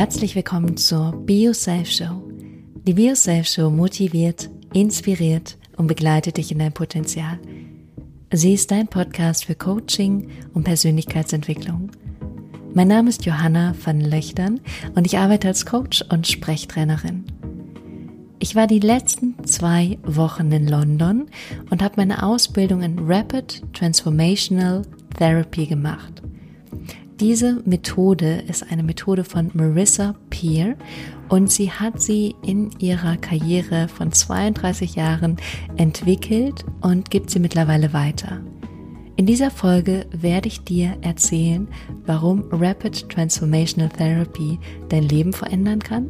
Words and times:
Herzlich 0.00 0.34
willkommen 0.34 0.78
zur 0.78 1.12
BioSelf 1.12 1.90
Show. 1.90 2.22
Die 2.86 2.94
BioSelf 2.94 3.46
Show 3.46 3.68
motiviert, 3.68 4.48
inspiriert 4.72 5.58
und 5.76 5.88
begleitet 5.88 6.38
dich 6.38 6.50
in 6.50 6.58
dein 6.58 6.72
Potenzial. 6.72 7.38
Sie 8.32 8.54
ist 8.54 8.70
dein 8.70 8.88
Podcast 8.88 9.44
für 9.44 9.54
Coaching 9.54 10.30
und 10.54 10.64
Persönlichkeitsentwicklung. 10.64 11.90
Mein 12.72 12.88
Name 12.88 13.10
ist 13.10 13.26
Johanna 13.26 13.74
van 13.84 14.00
Löchtern 14.00 14.60
und 14.94 15.06
ich 15.06 15.18
arbeite 15.18 15.48
als 15.48 15.66
Coach 15.66 16.02
und 16.10 16.26
Sprechtrainerin. 16.26 17.26
Ich 18.38 18.56
war 18.56 18.66
die 18.66 18.80
letzten 18.80 19.44
zwei 19.44 19.98
Wochen 20.02 20.50
in 20.50 20.66
London 20.66 21.26
und 21.68 21.82
habe 21.82 21.96
meine 21.98 22.22
Ausbildung 22.22 22.80
in 22.80 23.00
Rapid 23.00 23.64
Transformational 23.74 24.80
Therapy 25.18 25.66
gemacht. 25.66 26.19
Diese 27.20 27.60
Methode 27.66 28.44
ist 28.48 28.72
eine 28.72 28.82
Methode 28.82 29.24
von 29.24 29.50
Marissa 29.52 30.14
Peer 30.30 30.74
und 31.28 31.50
sie 31.50 31.70
hat 31.70 32.00
sie 32.00 32.34
in 32.42 32.70
ihrer 32.78 33.18
Karriere 33.18 33.88
von 33.88 34.10
32 34.10 34.94
Jahren 34.94 35.36
entwickelt 35.76 36.64
und 36.80 37.10
gibt 37.10 37.28
sie 37.28 37.38
mittlerweile 37.38 37.92
weiter. 37.92 38.40
In 39.16 39.26
dieser 39.26 39.50
Folge 39.50 40.06
werde 40.12 40.48
ich 40.48 40.64
dir 40.64 40.96
erzählen, 41.02 41.68
warum 42.06 42.44
Rapid 42.52 43.10
Transformational 43.10 43.90
Therapy 43.90 44.58
dein 44.88 45.02
Leben 45.02 45.34
verändern 45.34 45.80
kann. 45.80 46.08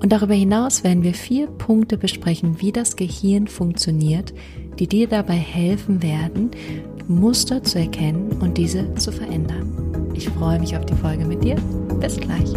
Und 0.00 0.10
darüber 0.10 0.34
hinaus 0.34 0.82
werden 0.82 1.04
wir 1.04 1.14
vier 1.14 1.46
Punkte 1.46 1.96
besprechen, 1.96 2.60
wie 2.60 2.72
das 2.72 2.96
Gehirn 2.96 3.46
funktioniert, 3.46 4.34
die 4.80 4.88
dir 4.88 5.06
dabei 5.06 5.36
helfen 5.36 6.02
werden, 6.02 6.50
Muster 7.06 7.62
zu 7.62 7.78
erkennen 7.78 8.32
und 8.40 8.58
diese 8.58 8.92
zu 8.96 9.12
verändern. 9.12 9.87
Ich 10.18 10.28
freue 10.30 10.58
mich 10.58 10.76
auf 10.76 10.84
die 10.84 10.96
Folge 10.96 11.24
mit 11.24 11.44
dir. 11.44 11.54
Bis 12.00 12.16
gleich. 12.16 12.52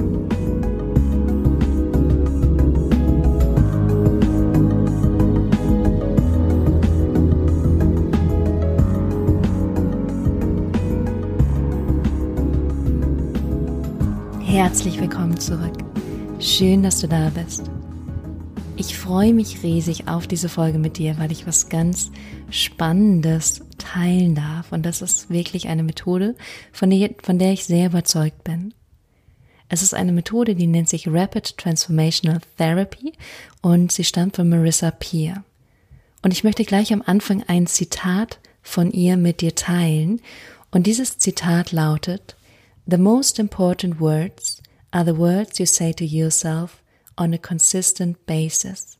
Herzlich 14.43 14.99
willkommen 14.99 15.39
zurück. 15.39 15.61
Schön, 16.39 16.81
dass 16.81 16.99
du 17.01 17.07
da 17.07 17.29
bist. 17.29 17.69
Ich 18.75 18.97
freue 18.97 19.35
mich 19.35 19.61
riesig 19.61 20.07
auf 20.07 20.25
diese 20.25 20.49
Folge 20.49 20.79
mit 20.79 20.97
dir, 20.97 21.19
weil 21.19 21.31
ich 21.31 21.45
was 21.45 21.69
ganz 21.69 22.09
Spannendes 22.49 23.61
teilen 23.93 24.35
darf. 24.35 24.71
Und 24.71 24.85
das 24.85 25.01
ist 25.01 25.29
wirklich 25.29 25.67
eine 25.67 25.83
Methode, 25.83 26.35
von 26.71 26.89
der, 26.89 27.11
von 27.21 27.39
der 27.39 27.53
ich 27.53 27.65
sehr 27.65 27.87
überzeugt 27.87 28.43
bin. 28.43 28.73
Es 29.69 29.81
ist 29.81 29.93
eine 29.93 30.11
Methode, 30.11 30.55
die 30.55 30.67
nennt 30.67 30.89
sich 30.89 31.07
Rapid 31.07 31.57
Transformational 31.57 32.41
Therapy 32.57 33.13
und 33.61 33.91
sie 33.91 34.03
stammt 34.03 34.35
von 34.35 34.49
Marissa 34.49 34.91
Peer. 34.91 35.43
Und 36.21 36.31
ich 36.31 36.43
möchte 36.43 36.65
gleich 36.65 36.91
am 36.91 37.01
Anfang 37.05 37.43
ein 37.47 37.67
Zitat 37.67 38.39
von 38.61 38.91
ihr 38.91 39.17
mit 39.17 39.41
dir 39.41 39.55
teilen. 39.55 40.21
Und 40.71 40.87
dieses 40.87 41.17
Zitat 41.17 41.71
lautet, 41.71 42.35
The 42.85 42.97
most 42.97 43.39
important 43.39 43.99
words 43.99 44.61
are 44.91 45.05
the 45.05 45.17
words 45.17 45.57
you 45.57 45.65
say 45.65 45.93
to 45.93 46.03
yourself 46.03 46.83
on 47.17 47.33
a 47.33 47.37
consistent 47.37 48.25
basis. 48.25 48.97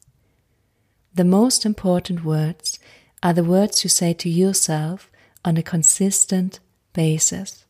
The 1.16 1.26
most 1.26 1.66
important 1.66 2.24
words 2.24 2.80
are 3.22 3.34
the 3.34 3.48
words 3.48 3.84
you 3.84 3.90
say 3.90 4.14
to 4.14 4.30
yourself 4.30 5.10
on 5.46 5.58
a 5.58 5.64
consistent 5.64 6.60
basis. 6.94 7.66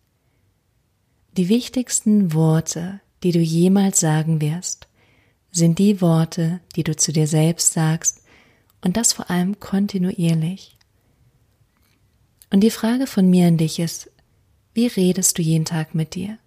Die 1.37 1.49
wichtigsten 1.49 2.33
Worte, 2.33 3.01
die 3.23 3.31
du 3.31 3.39
jemals 3.39 3.99
sagen 3.99 4.41
wirst, 4.41 4.87
sind 5.51 5.79
die 5.79 6.01
Worte, 6.01 6.59
die 6.75 6.83
du 6.83 6.95
zu 6.95 7.11
dir 7.11 7.27
selbst 7.27 7.73
sagst 7.73 8.21
und 8.81 8.97
das 8.97 9.13
vor 9.13 9.29
allem 9.29 9.59
kontinuierlich. 9.59 10.77
Und 12.49 12.61
die 12.61 12.71
Frage 12.71 13.07
von 13.07 13.29
mir 13.29 13.47
an 13.47 13.57
dich 13.57 13.79
ist, 13.79 14.09
wie 14.73 14.87
redest 14.87 15.37
du 15.37 15.41
jeden 15.41 15.65
Tag 15.65 15.95
mit 15.95 16.15
dir? 16.15 16.37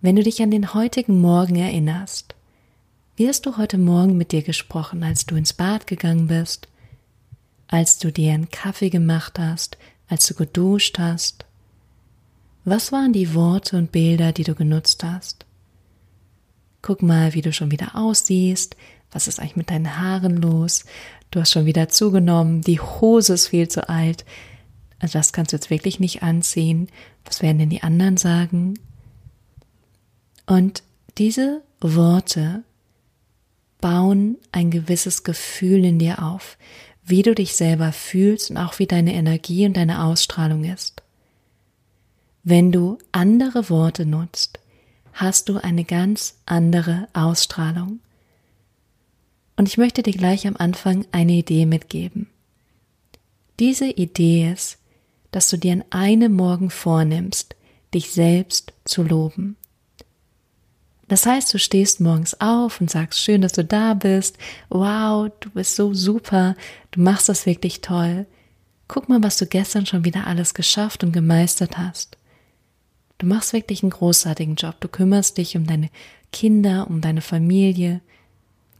Wenn 0.00 0.16
du 0.16 0.22
dich 0.22 0.42
an 0.42 0.50
den 0.50 0.74
heutigen 0.74 1.20
Morgen 1.20 1.56
erinnerst, 1.56 2.34
wie 3.16 3.28
hast 3.28 3.46
du 3.46 3.56
heute 3.56 3.78
Morgen 3.78 4.16
mit 4.16 4.32
dir 4.32 4.42
gesprochen, 4.42 5.04
als 5.04 5.26
du 5.26 5.36
ins 5.36 5.52
Bad 5.52 5.86
gegangen 5.86 6.26
bist, 6.26 6.66
als 7.72 7.98
du 7.98 8.12
dir 8.12 8.34
einen 8.34 8.50
Kaffee 8.50 8.90
gemacht 8.90 9.38
hast, 9.38 9.78
als 10.06 10.26
du 10.26 10.34
geduscht 10.34 10.98
hast? 10.98 11.46
Was 12.66 12.92
waren 12.92 13.14
die 13.14 13.34
Worte 13.34 13.78
und 13.78 13.90
Bilder, 13.90 14.32
die 14.32 14.44
du 14.44 14.54
genutzt 14.54 15.02
hast? 15.02 15.46
Guck 16.82 17.00
mal, 17.00 17.32
wie 17.32 17.40
du 17.40 17.50
schon 17.50 17.70
wieder 17.70 17.96
aussiehst. 17.96 18.76
Was 19.10 19.26
ist 19.26 19.40
eigentlich 19.40 19.56
mit 19.56 19.70
deinen 19.70 19.98
Haaren 19.98 20.36
los? 20.36 20.84
Du 21.30 21.40
hast 21.40 21.52
schon 21.52 21.64
wieder 21.64 21.88
zugenommen. 21.88 22.60
Die 22.60 22.78
Hose 22.78 23.32
ist 23.32 23.48
viel 23.48 23.68
zu 23.68 23.88
alt. 23.88 24.26
Also 24.98 25.18
das 25.18 25.32
kannst 25.32 25.52
du 25.52 25.56
jetzt 25.56 25.70
wirklich 25.70 25.98
nicht 25.98 26.22
anziehen. 26.22 26.88
Was 27.24 27.40
werden 27.40 27.58
denn 27.58 27.70
die 27.70 27.82
anderen 27.82 28.18
sagen? 28.18 28.78
Und 30.44 30.82
diese 31.16 31.62
Worte 31.80 32.64
bauen 33.80 34.36
ein 34.52 34.70
gewisses 34.70 35.24
Gefühl 35.24 35.86
in 35.86 35.98
dir 35.98 36.22
auf, 36.22 36.58
wie 37.04 37.22
du 37.22 37.34
dich 37.34 37.54
selber 37.54 37.92
fühlst 37.92 38.50
und 38.50 38.56
auch 38.56 38.78
wie 38.78 38.86
deine 38.86 39.14
Energie 39.14 39.66
und 39.66 39.76
deine 39.76 40.04
Ausstrahlung 40.04 40.64
ist. 40.64 41.02
Wenn 42.44 42.72
du 42.72 42.98
andere 43.12 43.70
Worte 43.70 44.06
nutzt, 44.06 44.58
hast 45.12 45.48
du 45.48 45.58
eine 45.58 45.84
ganz 45.84 46.36
andere 46.46 47.08
Ausstrahlung. 47.12 48.00
Und 49.56 49.68
ich 49.68 49.78
möchte 49.78 50.02
dir 50.02 50.12
gleich 50.12 50.46
am 50.46 50.56
Anfang 50.56 51.06
eine 51.12 51.32
Idee 51.32 51.66
mitgeben. 51.66 52.28
Diese 53.60 53.86
Idee 53.86 54.50
ist, 54.50 54.78
dass 55.30 55.48
du 55.50 55.56
dir 55.56 55.72
an 55.72 55.84
einem 55.90 56.32
Morgen 56.32 56.70
vornimmst, 56.70 57.54
dich 57.94 58.10
selbst 58.10 58.72
zu 58.84 59.02
loben. 59.02 59.56
Das 61.08 61.26
heißt, 61.26 61.52
du 61.52 61.58
stehst 61.58 62.00
morgens 62.00 62.40
auf 62.40 62.80
und 62.80 62.90
sagst, 62.90 63.20
schön, 63.20 63.42
dass 63.42 63.52
du 63.52 63.64
da 63.64 63.94
bist. 63.94 64.38
Wow, 64.68 65.30
du 65.40 65.50
bist 65.50 65.76
so 65.76 65.92
super. 65.92 66.56
Du 66.90 67.00
machst 67.00 67.28
das 67.28 67.44
wirklich 67.44 67.80
toll. 67.80 68.26
Guck 68.88 69.08
mal, 69.08 69.22
was 69.22 69.36
du 69.36 69.46
gestern 69.46 69.86
schon 69.86 70.04
wieder 70.04 70.26
alles 70.26 70.54
geschafft 70.54 71.04
und 71.04 71.12
gemeistert 71.12 71.78
hast. 71.78 72.16
Du 73.18 73.26
machst 73.26 73.52
wirklich 73.52 73.82
einen 73.82 73.90
großartigen 73.90 74.56
Job. 74.56 74.76
Du 74.80 74.88
kümmerst 74.88 75.38
dich 75.38 75.56
um 75.56 75.66
deine 75.66 75.90
Kinder, 76.32 76.86
um 76.88 77.00
deine 77.00 77.20
Familie. 77.20 78.00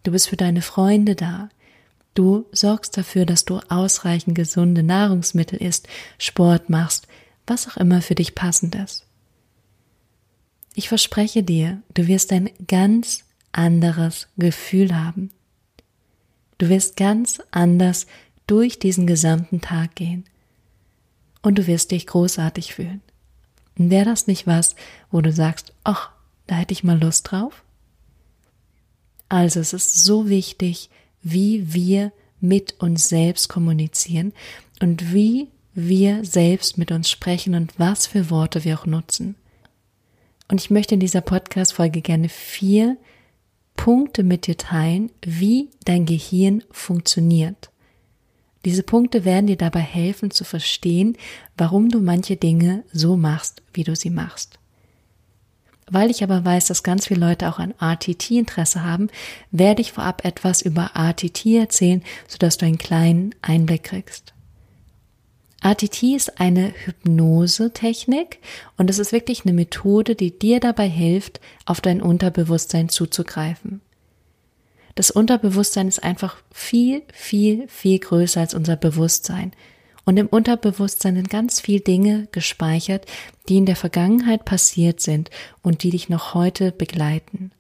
Du 0.03 0.13
bist 0.13 0.29
für 0.29 0.37
deine 0.37 0.63
Freunde 0.63 1.15
da. 1.15 1.49
Du 2.15 2.47
sorgst 2.53 2.97
dafür, 2.97 3.25
dass 3.25 3.45
du 3.45 3.61
ausreichend 3.69 4.35
gesunde 4.35 4.83
Nahrungsmittel 4.83 5.63
isst, 5.63 5.89
Sport 6.19 6.69
machst, 6.69 7.07
was 7.47 7.69
auch 7.69 7.77
immer 7.77 8.03
für 8.03 8.15
dich 8.15 8.35
passend 8.35 8.75
ist. 8.75 9.07
Ich 10.75 10.89
verspreche 10.89 11.43
dir, 11.43 11.83
du 11.95 12.07
wirst 12.07 12.33
ein 12.33 12.51
ganz 12.67 13.25
anderes 13.53 14.29
Gefühl 14.39 14.97
haben. 14.97 15.31
Du 16.59 16.69
wirst 16.69 16.97
ganz 16.97 17.43
anders 17.51 18.07
durch 18.47 18.79
diesen 18.79 19.07
gesamten 19.07 19.61
Tag 19.61 19.95
gehen. 19.95 20.25
Und 21.43 21.59
du 21.59 21.67
wirst 21.67 21.91
dich 21.91 22.07
großartig 22.07 22.75
fühlen. 22.75 23.03
Wäre 23.77 24.05
das 24.05 24.27
nicht 24.27 24.47
was, 24.47 24.77
wo 25.11 25.21
du 25.21 25.33
sagst, 25.33 25.73
ach, 25.85 26.11
da 26.47 26.57
hätte 26.57 26.73
ich 26.73 26.85
mal 26.85 27.01
Lust 27.01 27.31
drauf? 27.31 27.63
Also 29.29 29.61
es 29.61 29.73
ist 29.73 30.05
so 30.05 30.29
wichtig, 30.29 30.91
wie 31.23 31.73
wir 31.73 32.13
mit 32.41 32.81
uns 32.81 33.09
selbst 33.09 33.49
kommunizieren 33.49 34.33
und 34.81 35.13
wie 35.13 35.49
wir 35.75 36.25
selbst 36.25 36.77
mit 36.77 36.93
uns 36.93 37.09
sprechen 37.11 37.55
und 37.55 37.79
was 37.79 38.07
für 38.07 38.31
Worte 38.31 38.65
wir 38.65 38.79
auch 38.79 38.87
nutzen. 38.87 39.37
Und 40.53 40.61
ich 40.61 40.69
möchte 40.69 40.93
in 40.93 41.01
dieser 41.01 41.23
Podcast-Folge 41.23 42.03
gerne 42.03 42.29
vier 42.29 42.99
Punkte 43.75 44.23
mit 44.23 44.47
dir 44.47 44.59
teilen, 44.59 45.11
wie 45.25 45.71
dein 45.87 46.05
Gehirn 46.05 46.63
funktioniert. 46.71 47.71
Diese 48.67 48.83
Punkte 48.83 49.25
werden 49.25 49.47
dir 49.47 49.57
dabei 49.57 49.81
helfen 49.81 50.31
zu 50.31 50.45
verstehen, 50.45 51.17
warum 51.57 51.89
du 51.89 52.01
manche 52.01 52.37
Dinge 52.37 52.85
so 52.93 53.17
machst, 53.17 53.63
wie 53.73 53.83
du 53.83 53.97
sie 53.97 54.11
machst. 54.11 54.59
Weil 55.91 56.11
ich 56.11 56.23
aber 56.23 56.45
weiß, 56.45 56.67
dass 56.67 56.83
ganz 56.83 57.07
viele 57.07 57.27
Leute 57.27 57.49
auch 57.49 57.59
an 57.59 57.73
RTT 57.81 58.33
Interesse 58.33 58.85
haben, 58.85 59.09
werde 59.53 59.81
ich 59.81 59.93
vorab 59.93 60.23
etwas 60.23 60.61
über 60.61 60.91
RTT 60.95 61.47
erzählen, 61.47 62.03
sodass 62.29 62.59
du 62.59 62.67
einen 62.67 62.77
kleinen 62.77 63.35
Einblick 63.41 63.85
kriegst. 63.85 64.35
RTT 65.65 66.03
ist 66.03 66.41
eine 66.41 66.75
Hypnose-Technik 66.85 68.41
und 68.77 68.91
es 68.91 68.99
ist 68.99 69.13
wirklich 69.13 69.45
eine 69.45 69.53
Methode, 69.53 70.17
die 70.17 70.37
dir 70.37 70.59
dabei 70.59 70.89
hilft, 70.89 71.41
auf 71.67 71.81
dein 71.81 72.03
Unterbewusstsein 72.03 72.89
zuzugreifen. 72.89 73.81
Das 74.97 75.11
Unterbewusstsein 75.11 75.89
ist 75.89 76.03
einfach 76.03 76.37
viel, 76.51 77.03
viel, 77.13 77.69
viel 77.69 77.99
größer 78.01 78.41
als 78.41 78.55
unser 78.55 78.77
Bewusstsein. 78.77 79.53
Und 80.05 80.17
im 80.17 80.27
Unterbewusstsein 80.27 81.15
sind 81.15 81.31
ganz 81.31 81.61
viele 81.61 81.81
Dinge 81.81 82.27
gespeichert, 82.33 83.07
die 83.49 83.57
in 83.57 83.67
der 83.67 83.77
Vergangenheit 83.77 84.45
passiert 84.45 85.01
sind 85.01 85.31
und 85.63 85.85
die 85.85 85.91
dich 85.91 86.09
noch 86.09 86.35
heute 86.35 86.73
begleiten. 86.73 87.53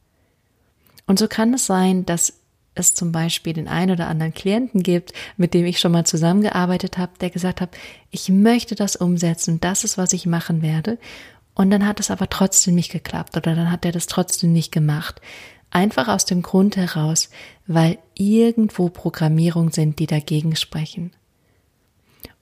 Und 1.06 1.20
so 1.20 1.28
kann 1.28 1.54
es 1.54 1.66
sein, 1.66 2.04
dass 2.04 2.41
es 2.74 2.94
zum 2.94 3.12
Beispiel 3.12 3.52
den 3.52 3.68
einen 3.68 3.92
oder 3.92 4.08
anderen 4.08 4.32
Klienten 4.32 4.82
gibt, 4.82 5.12
mit 5.36 5.54
dem 5.54 5.66
ich 5.66 5.78
schon 5.78 5.92
mal 5.92 6.04
zusammengearbeitet 6.04 6.98
habe, 6.98 7.12
der 7.20 7.30
gesagt 7.30 7.60
hat, 7.60 7.76
ich 8.10 8.28
möchte 8.28 8.74
das 8.74 8.96
umsetzen, 8.96 9.60
das 9.60 9.84
ist, 9.84 9.98
was 9.98 10.12
ich 10.12 10.26
machen 10.26 10.62
werde. 10.62 10.98
Und 11.54 11.70
dann 11.70 11.86
hat 11.86 12.00
es 12.00 12.10
aber 12.10 12.30
trotzdem 12.30 12.74
nicht 12.74 12.90
geklappt 12.90 13.36
oder 13.36 13.54
dann 13.54 13.70
hat 13.70 13.84
er 13.84 13.92
das 13.92 14.06
trotzdem 14.06 14.52
nicht 14.52 14.72
gemacht. 14.72 15.20
Einfach 15.70 16.08
aus 16.08 16.24
dem 16.24 16.42
Grund 16.42 16.76
heraus, 16.76 17.30
weil 17.66 17.98
irgendwo 18.14 18.88
Programmierungen 18.88 19.72
sind, 19.72 19.98
die 19.98 20.06
dagegen 20.06 20.56
sprechen. 20.56 21.12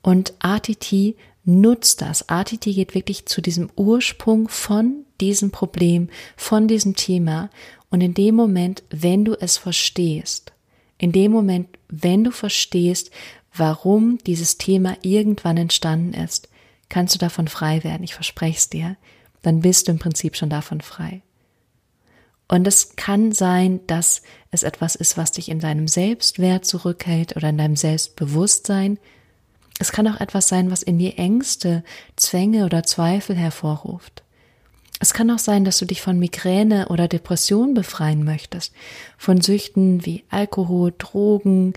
Und 0.02 0.34
RTT 0.42 1.16
nutzt 1.44 2.02
das. 2.02 2.22
RTT 2.22 2.64
geht 2.64 2.94
wirklich 2.94 3.26
zu 3.26 3.40
diesem 3.40 3.70
Ursprung 3.76 4.48
von 4.48 5.04
diesem 5.20 5.50
Problem, 5.50 6.08
von 6.36 6.68
diesem 6.68 6.96
Thema. 6.96 7.50
Und 7.90 8.00
in 8.00 8.14
dem 8.14 8.34
Moment, 8.34 8.82
wenn 8.90 9.24
du 9.24 9.34
es 9.34 9.58
verstehst, 9.58 10.52
in 10.98 11.12
dem 11.12 11.32
Moment, 11.32 11.68
wenn 11.88 12.24
du 12.24 12.30
verstehst, 12.30 13.10
warum 13.54 14.18
dieses 14.18 14.58
Thema 14.58 14.96
irgendwann 15.02 15.56
entstanden 15.56 16.14
ist, 16.14 16.48
kannst 16.88 17.14
du 17.14 17.18
davon 17.18 17.48
frei 17.48 17.84
werden. 17.84 18.02
Ich 18.02 18.14
verspreche 18.14 18.58
es 18.58 18.68
dir. 18.68 18.96
Dann 19.42 19.60
bist 19.60 19.88
du 19.88 19.92
im 19.92 19.98
Prinzip 19.98 20.36
schon 20.36 20.50
davon 20.50 20.80
frei. 20.80 21.22
Und 22.48 22.66
es 22.66 22.96
kann 22.96 23.32
sein, 23.32 23.80
dass 23.86 24.22
es 24.50 24.64
etwas 24.64 24.96
ist, 24.96 25.16
was 25.16 25.32
dich 25.32 25.48
in 25.48 25.60
deinem 25.60 25.86
Selbstwert 25.86 26.64
zurückhält 26.64 27.36
oder 27.36 27.48
in 27.48 27.58
deinem 27.58 27.76
Selbstbewusstsein, 27.76 28.98
es 29.80 29.92
kann 29.92 30.06
auch 30.08 30.20
etwas 30.20 30.48
sein, 30.48 30.70
was 30.70 30.82
in 30.82 30.98
dir 30.98 31.18
Ängste, 31.18 31.82
Zwänge 32.16 32.66
oder 32.66 32.82
Zweifel 32.82 33.34
hervorruft. 33.34 34.22
Es 35.00 35.14
kann 35.14 35.30
auch 35.30 35.38
sein, 35.38 35.64
dass 35.64 35.78
du 35.78 35.86
dich 35.86 36.02
von 36.02 36.18
Migräne 36.18 36.88
oder 36.88 37.08
Depression 37.08 37.72
befreien 37.72 38.22
möchtest, 38.22 38.74
von 39.16 39.40
Süchten 39.40 40.04
wie 40.04 40.24
Alkohol, 40.28 40.92
Drogen, 40.96 41.72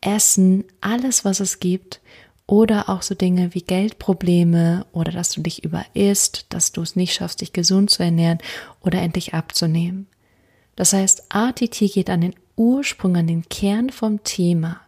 Essen, 0.00 0.64
alles, 0.80 1.26
was 1.26 1.40
es 1.40 1.60
gibt, 1.60 2.00
oder 2.46 2.88
auch 2.88 3.02
so 3.02 3.14
Dinge 3.14 3.54
wie 3.54 3.62
Geldprobleme 3.62 4.86
oder 4.92 5.12
dass 5.12 5.30
du 5.30 5.40
dich 5.40 5.64
überisst, 5.64 6.46
dass 6.50 6.72
du 6.72 6.82
es 6.82 6.96
nicht 6.96 7.14
schaffst, 7.14 7.40
dich 7.40 7.52
gesund 7.52 7.90
zu 7.90 8.02
ernähren 8.02 8.38
oder 8.80 9.00
endlich 9.00 9.34
abzunehmen. 9.34 10.06
Das 10.76 10.92
heißt, 10.92 11.24
ATT 11.30 11.78
geht 11.78 12.10
an 12.10 12.22
den 12.22 12.34
Ursprung, 12.56 13.16
an 13.16 13.26
den 13.26 13.48
Kern 13.48 13.90
vom 13.90 14.22
Thema. 14.24 14.80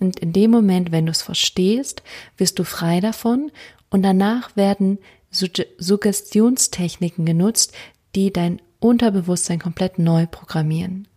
Und 0.00 0.20
in 0.20 0.32
dem 0.32 0.50
Moment, 0.50 0.92
wenn 0.92 1.06
du 1.06 1.12
es 1.12 1.22
verstehst, 1.22 2.02
wirst 2.36 2.58
du 2.58 2.64
frei 2.64 3.00
davon 3.00 3.50
und 3.90 4.02
danach 4.02 4.56
werden 4.56 4.98
Suggestionstechniken 5.34 7.24
genutzt, 7.24 7.72
die 8.14 8.32
dein 8.32 8.60
Unterbewusstsein 8.80 9.58
komplett 9.58 9.98
neu 9.98 10.26
programmieren. 10.26 11.08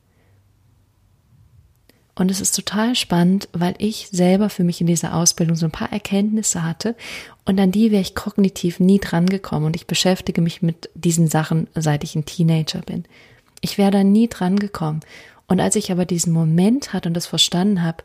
Und 2.15 2.31
es 2.31 2.41
ist 2.41 2.55
total 2.55 2.95
spannend, 2.95 3.47
weil 3.53 3.75
ich 3.77 4.09
selber 4.11 4.49
für 4.49 4.63
mich 4.63 4.81
in 4.81 4.87
dieser 4.87 5.13
Ausbildung 5.13 5.55
so 5.55 5.67
ein 5.67 5.71
paar 5.71 5.91
Erkenntnisse 5.91 6.63
hatte 6.63 6.95
und 7.45 7.59
an 7.59 7.71
die 7.71 7.91
wäre 7.91 8.01
ich 8.01 8.15
kognitiv 8.15 8.79
nie 8.79 8.99
dran 8.99 9.27
gekommen 9.27 9.67
und 9.67 9.75
ich 9.75 9.85
beschäftige 9.85 10.41
mich 10.41 10.63
mit 10.63 10.89
diesen 10.95 11.27
Sachen, 11.27 11.67
seit 11.75 12.03
ich 12.03 12.15
ein 12.15 12.25
Teenager 12.25 12.81
bin. 12.81 13.03
Ich 13.61 13.77
wäre 13.77 13.91
da 13.91 14.03
nie 14.03 14.27
dran 14.27 14.57
gekommen. 14.57 15.01
Und 15.47 15.59
als 15.59 15.75
ich 15.75 15.91
aber 15.91 16.05
diesen 16.05 16.33
Moment 16.33 16.91
hatte 16.91 17.07
und 17.07 17.13
das 17.13 17.27
verstanden 17.27 17.83
habe, 17.83 18.03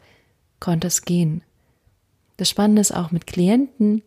konnte 0.61 0.87
es 0.87 1.03
gehen. 1.03 1.43
Das 2.37 2.49
Spannende 2.49 2.81
ist 2.81 2.95
auch 2.95 3.11
mit 3.11 3.27
Klienten. 3.27 4.03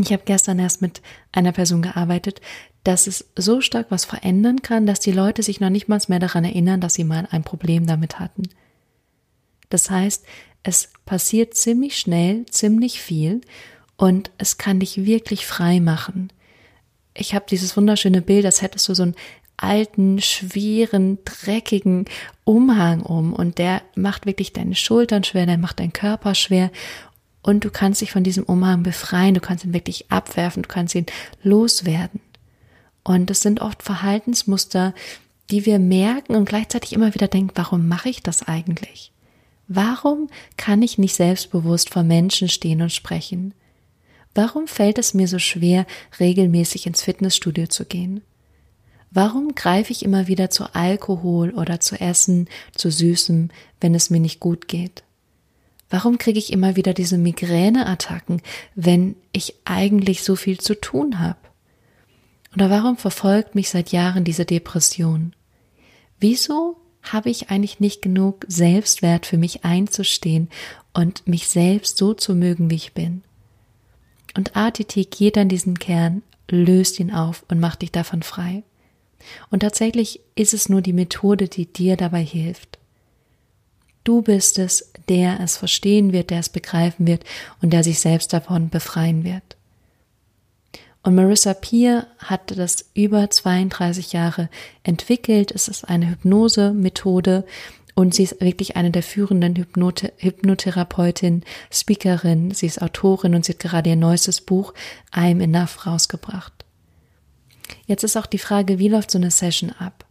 Ich 0.00 0.12
habe 0.12 0.22
gestern 0.24 0.58
erst 0.58 0.80
mit 0.80 1.02
einer 1.32 1.52
Person 1.52 1.82
gearbeitet, 1.82 2.40
dass 2.84 3.06
es 3.06 3.26
so 3.36 3.60
stark 3.60 3.86
was 3.90 4.04
verändern 4.04 4.62
kann, 4.62 4.86
dass 4.86 5.00
die 5.00 5.12
Leute 5.12 5.42
sich 5.42 5.60
noch 5.60 5.70
nicht 5.70 5.88
mal 5.88 6.00
mehr 6.08 6.18
daran 6.18 6.44
erinnern, 6.44 6.80
dass 6.80 6.94
sie 6.94 7.04
mal 7.04 7.28
ein 7.30 7.44
Problem 7.44 7.86
damit 7.86 8.18
hatten. 8.18 8.44
Das 9.68 9.90
heißt, 9.90 10.24
es 10.62 10.90
passiert 11.04 11.54
ziemlich 11.54 11.98
schnell, 11.98 12.46
ziemlich 12.46 13.00
viel 13.00 13.40
und 13.96 14.30
es 14.38 14.58
kann 14.58 14.80
dich 14.80 15.04
wirklich 15.04 15.46
frei 15.46 15.80
machen. 15.80 16.32
Ich 17.14 17.34
habe 17.34 17.44
dieses 17.48 17.76
wunderschöne 17.76 18.22
Bild, 18.22 18.46
als 18.46 18.62
hättest 18.62 18.88
du 18.88 18.94
so 18.94 19.02
ein 19.04 19.14
alten, 19.56 20.20
schweren, 20.20 21.18
dreckigen 21.24 22.06
Umhang 22.44 23.02
um 23.02 23.32
und 23.32 23.58
der 23.58 23.82
macht 23.94 24.26
wirklich 24.26 24.52
deine 24.52 24.74
Schultern 24.74 25.22
schwer, 25.22 25.46
der 25.46 25.58
macht 25.58 25.78
deinen 25.78 25.92
Körper 25.92 26.34
schwer 26.34 26.70
und 27.42 27.64
du 27.64 27.70
kannst 27.70 28.00
dich 28.00 28.12
von 28.12 28.24
diesem 28.24 28.44
Umhang 28.44 28.82
befreien, 28.82 29.34
du 29.34 29.40
kannst 29.40 29.64
ihn 29.64 29.74
wirklich 29.74 30.10
abwerfen, 30.10 30.62
du 30.62 30.68
kannst 30.68 30.94
ihn 30.94 31.06
loswerden. 31.42 32.20
Und 33.02 33.30
es 33.30 33.42
sind 33.42 33.60
oft 33.60 33.82
Verhaltensmuster, 33.82 34.94
die 35.50 35.66
wir 35.66 35.78
merken 35.78 36.36
und 36.36 36.48
gleichzeitig 36.48 36.92
immer 36.92 37.14
wieder 37.14 37.28
denken, 37.28 37.52
warum 37.56 37.88
mache 37.88 38.08
ich 38.08 38.22
das 38.22 38.42
eigentlich? 38.46 39.12
Warum 39.66 40.28
kann 40.56 40.82
ich 40.82 40.98
nicht 40.98 41.14
selbstbewusst 41.14 41.90
vor 41.90 42.04
Menschen 42.04 42.48
stehen 42.48 42.80
und 42.80 42.92
sprechen? 42.92 43.54
Warum 44.34 44.66
fällt 44.66 44.98
es 44.98 45.14
mir 45.14 45.28
so 45.28 45.38
schwer, 45.38 45.86
regelmäßig 46.20 46.86
ins 46.86 47.02
Fitnessstudio 47.02 47.66
zu 47.66 47.84
gehen? 47.84 48.22
Warum 49.10 49.54
greife 49.54 49.92
ich 49.92 50.04
immer 50.04 50.26
wieder 50.26 50.48
zu 50.48 50.74
Alkohol 50.74 51.50
oder 51.50 51.80
zu 51.80 52.00
Essen, 52.00 52.48
zu 52.74 52.90
Süßem, 52.90 53.50
wenn 53.80 53.94
es 53.94 54.08
mir 54.08 54.20
nicht 54.20 54.40
gut 54.40 54.68
geht? 54.68 55.02
Warum 55.92 56.16
kriege 56.16 56.38
ich 56.38 56.54
immer 56.54 56.74
wieder 56.74 56.94
diese 56.94 57.18
Migräneattacken, 57.18 58.40
wenn 58.74 59.14
ich 59.30 59.56
eigentlich 59.66 60.22
so 60.22 60.36
viel 60.36 60.58
zu 60.58 60.74
tun 60.80 61.20
habe? 61.20 61.36
Oder 62.54 62.70
warum 62.70 62.96
verfolgt 62.96 63.54
mich 63.54 63.68
seit 63.68 63.92
Jahren 63.92 64.24
diese 64.24 64.46
Depression? 64.46 65.34
Wieso 66.18 66.78
habe 67.02 67.28
ich 67.28 67.50
eigentlich 67.50 67.78
nicht 67.78 68.00
genug 68.00 68.46
Selbstwert 68.48 69.26
für 69.26 69.36
mich 69.36 69.66
einzustehen 69.66 70.48
und 70.94 71.28
mich 71.28 71.48
selbst 71.48 71.98
so 71.98 72.14
zu 72.14 72.34
mögen, 72.34 72.70
wie 72.70 72.76
ich 72.76 72.94
bin? 72.94 73.22
Und 74.34 74.56
ATT 74.56 75.10
geht 75.10 75.36
an 75.36 75.50
diesen 75.50 75.78
Kern, 75.78 76.22
löst 76.48 77.00
ihn 77.00 77.12
auf 77.12 77.44
und 77.48 77.60
macht 77.60 77.82
dich 77.82 77.92
davon 77.92 78.22
frei. 78.22 78.62
Und 79.50 79.60
tatsächlich 79.60 80.20
ist 80.36 80.54
es 80.54 80.70
nur 80.70 80.80
die 80.80 80.94
Methode, 80.94 81.48
die 81.48 81.66
dir 81.66 81.98
dabei 81.98 82.24
hilft. 82.24 82.71
Du 84.04 84.22
bist 84.22 84.58
es, 84.58 84.92
der 85.08 85.40
es 85.40 85.56
verstehen 85.56 86.12
wird, 86.12 86.30
der 86.30 86.40
es 86.40 86.48
begreifen 86.48 87.06
wird 87.06 87.24
und 87.60 87.72
der 87.72 87.84
sich 87.84 88.00
selbst 88.00 88.32
davon 88.32 88.68
befreien 88.68 89.24
wird. 89.24 89.56
Und 91.02 91.16
Marissa 91.16 91.54
Peer 91.54 92.06
hat 92.18 92.56
das 92.56 92.90
über 92.94 93.28
32 93.28 94.12
Jahre 94.12 94.48
entwickelt. 94.84 95.50
Es 95.50 95.66
ist 95.66 95.84
eine 95.84 96.08
Hypnose-Methode 96.10 97.44
und 97.94 98.14
sie 98.14 98.22
ist 98.22 98.40
wirklich 98.40 98.76
eine 98.76 98.90
der 98.90 99.02
führenden 99.02 99.56
Hypnote 99.56 100.12
Hypnotherapeutin, 100.18 101.42
Speakerin. 101.70 102.52
Sie 102.52 102.66
ist 102.66 102.80
Autorin 102.80 103.34
und 103.34 103.44
sie 103.44 103.52
hat 103.52 103.58
gerade 103.58 103.90
ihr 103.90 103.96
neuestes 103.96 104.40
Buch 104.40 104.74
I'm 105.12 105.42
Enough 105.42 105.86
rausgebracht. 105.86 106.52
Jetzt 107.86 108.04
ist 108.04 108.16
auch 108.16 108.26
die 108.26 108.38
Frage, 108.38 108.78
wie 108.78 108.88
läuft 108.88 109.10
so 109.10 109.18
eine 109.18 109.30
Session 109.30 109.70
ab? 109.70 110.04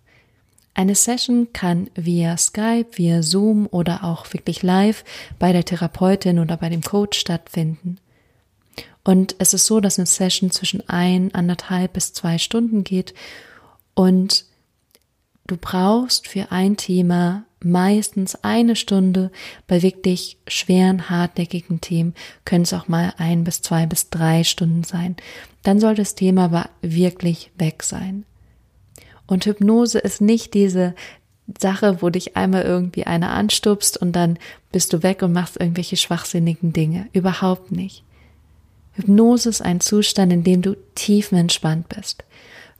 Eine 0.74 0.96
Session 0.96 1.51
kann 1.54 1.90
via 1.96 2.38
Skype, 2.38 2.88
via 2.94 3.22
Zoom 3.24 3.68
oder 3.68 4.04
auch 4.04 4.32
wirklich 4.34 4.63
live 4.63 5.04
bei 5.38 5.51
der 5.51 5.66
Therapeutin 5.66 6.40
oder 6.40 6.58
bei 6.58 6.70
dem 6.70 6.82
Coach 6.82 7.20
stattfinden. 7.20 7.98
Und 9.04 9.36
es 9.40 9.54
ist 9.54 9.66
so, 9.66 9.80
dass 9.80 10.00
eine 10.00 10.06
Session 10.06 10.51
zwischen 10.51 10.88
ein, 10.88 11.34
anderthalb 11.34 11.94
bis 11.94 12.13
zwei 12.13 12.38
Stunden 12.38 12.84
geht 12.84 13.13
und 13.96 14.46
du 15.48 15.58
brauchst 15.58 16.28
für 16.28 16.51
ein 16.51 16.78
Thema 16.78 17.44
meistens 17.63 18.36
eine 18.44 18.75
Stunde. 18.75 19.32
Bei 19.68 19.82
wirklich 19.82 20.38
schweren, 20.48 21.10
hartnäckigen 21.10 21.82
Themen 21.82 22.13
können 22.46 22.63
es 22.63 22.74
auch 22.74 22.88
mal 22.88 23.13
ein 23.18 23.44
bis 23.44 23.62
zwei 23.62 23.86
bis 23.86 24.10
drei 24.10 24.44
Stunden 24.44 24.84
sein. 24.84 25.16
Dann 25.63 25.80
soll 25.80 25.96
das 25.96 26.16
Thema 26.16 26.46
aber 26.46 26.70
wirklich 26.82 27.51
weg 27.58 27.84
sein. 27.84 28.25
Und 29.31 29.45
Hypnose 29.45 30.00
ist 30.00 30.21
nicht 30.21 30.53
diese 30.53 30.93
Sache, 31.59 32.01
wo 32.01 32.09
dich 32.09 32.38
einmal 32.38 32.63
irgendwie 32.63 33.05
einer 33.05 33.31
anstupst 33.31 33.97
und 33.97 34.11
dann 34.13 34.38
bist 34.71 34.93
du 34.93 35.03
weg 35.03 35.21
und 35.21 35.33
machst 35.33 35.59
irgendwelche 35.59 35.97
schwachsinnigen 35.97 36.73
Dinge. 36.73 37.07
Überhaupt 37.13 37.71
nicht. 37.71 38.03
Hypnose 38.93 39.50
ist 39.50 39.61
ein 39.61 39.79
Zustand, 39.79 40.31
in 40.31 40.43
dem 40.43 40.61
du 40.61 40.75
tiefenentspannt 40.95 41.89
bist 41.89 42.23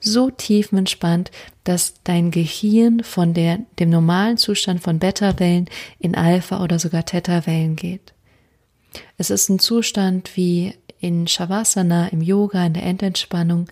so 0.04 0.30
tiefenentspannt, 0.30 1.30
dass 1.64 1.94
dein 2.04 2.30
Gehirn 2.30 3.02
von 3.02 3.34
der, 3.34 3.60
dem 3.78 3.90
normalen 3.90 4.36
Zustand 4.36 4.82
von 4.82 4.98
Beta-Wellen 4.98 5.68
in 5.98 6.14
Alpha- 6.14 6.62
oder 6.62 6.78
sogar 6.78 7.04
Theta-Wellen 7.04 7.76
geht. 7.76 8.12
Es 9.16 9.30
ist 9.30 9.48
ein 9.48 9.58
Zustand 9.58 10.36
wie 10.36 10.74
in 11.00 11.26
Shavasana, 11.26 12.08
im 12.08 12.20
Yoga, 12.20 12.66
in 12.66 12.74
der 12.74 12.82
Endentspannung, 12.82 13.68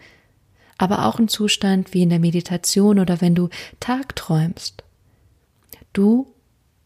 aber 0.81 1.05
auch 1.05 1.19
ein 1.19 1.29
Zustand 1.29 1.93
wie 1.93 2.03
in 2.03 2.09
der 2.09 2.19
Meditation 2.19 2.99
oder 2.99 3.21
wenn 3.21 3.35
du 3.35 3.51
tagträumst. 3.81 4.83
Du 5.93 6.33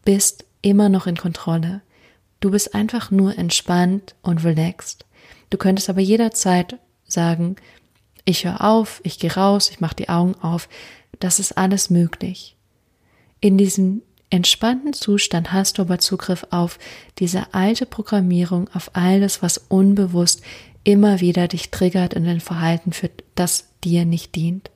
bist 0.03 0.43
immer 0.61 0.89
noch 0.89 1.07
in 1.07 1.15
Kontrolle. 1.15 1.81
Du 2.41 2.51
bist 2.51 2.75
einfach 2.75 3.09
nur 3.09 3.37
entspannt 3.37 4.13
und 4.21 4.43
relaxed. 4.43 5.05
Du 5.49 5.57
könntest 5.57 5.89
aber 5.89 6.01
jederzeit 6.01 6.77
sagen, 7.07 7.55
ich 8.25 8.43
höre 8.43 8.61
auf, 8.65 8.99
ich 9.05 9.17
gehe 9.17 9.33
raus, 9.33 9.69
ich 9.69 9.79
mache 9.79 9.95
die 9.95 10.09
Augen 10.09 10.35
auf. 10.41 10.67
Das 11.19 11.39
ist 11.39 11.57
alles 11.57 11.89
möglich. 11.89 12.57
In 13.39 13.57
diesem 13.57 14.01
entspannten 14.29 14.91
Zustand 14.91 15.53
hast 15.53 15.77
du 15.77 15.83
aber 15.83 15.99
Zugriff 15.99 16.45
auf 16.49 16.79
diese 17.19 17.53
alte 17.53 17.85
Programmierung, 17.85 18.69
auf 18.73 18.91
alles, 18.91 19.41
was 19.41 19.57
unbewusst 19.57 20.41
immer 20.85 21.19
wieder 21.19 21.49
dich 21.49 21.71
triggert 21.71 22.13
in 22.13 22.25
ein 22.27 22.39
Verhalten 22.39 22.93
führt, 22.93 23.23
das 23.35 23.67
dir 23.83 24.05
nicht 24.05 24.35
dient. 24.35 24.71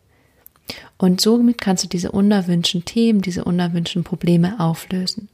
Und 0.97 1.21
somit 1.21 1.61
kannst 1.61 1.85
du 1.85 1.87
diese 1.87 2.11
unerwünschten 2.11 2.83
Themen, 2.83 3.21
diese 3.21 3.45
unerwünschten 3.45 4.03
Probleme 4.03 4.59
auflösen. 4.59 5.29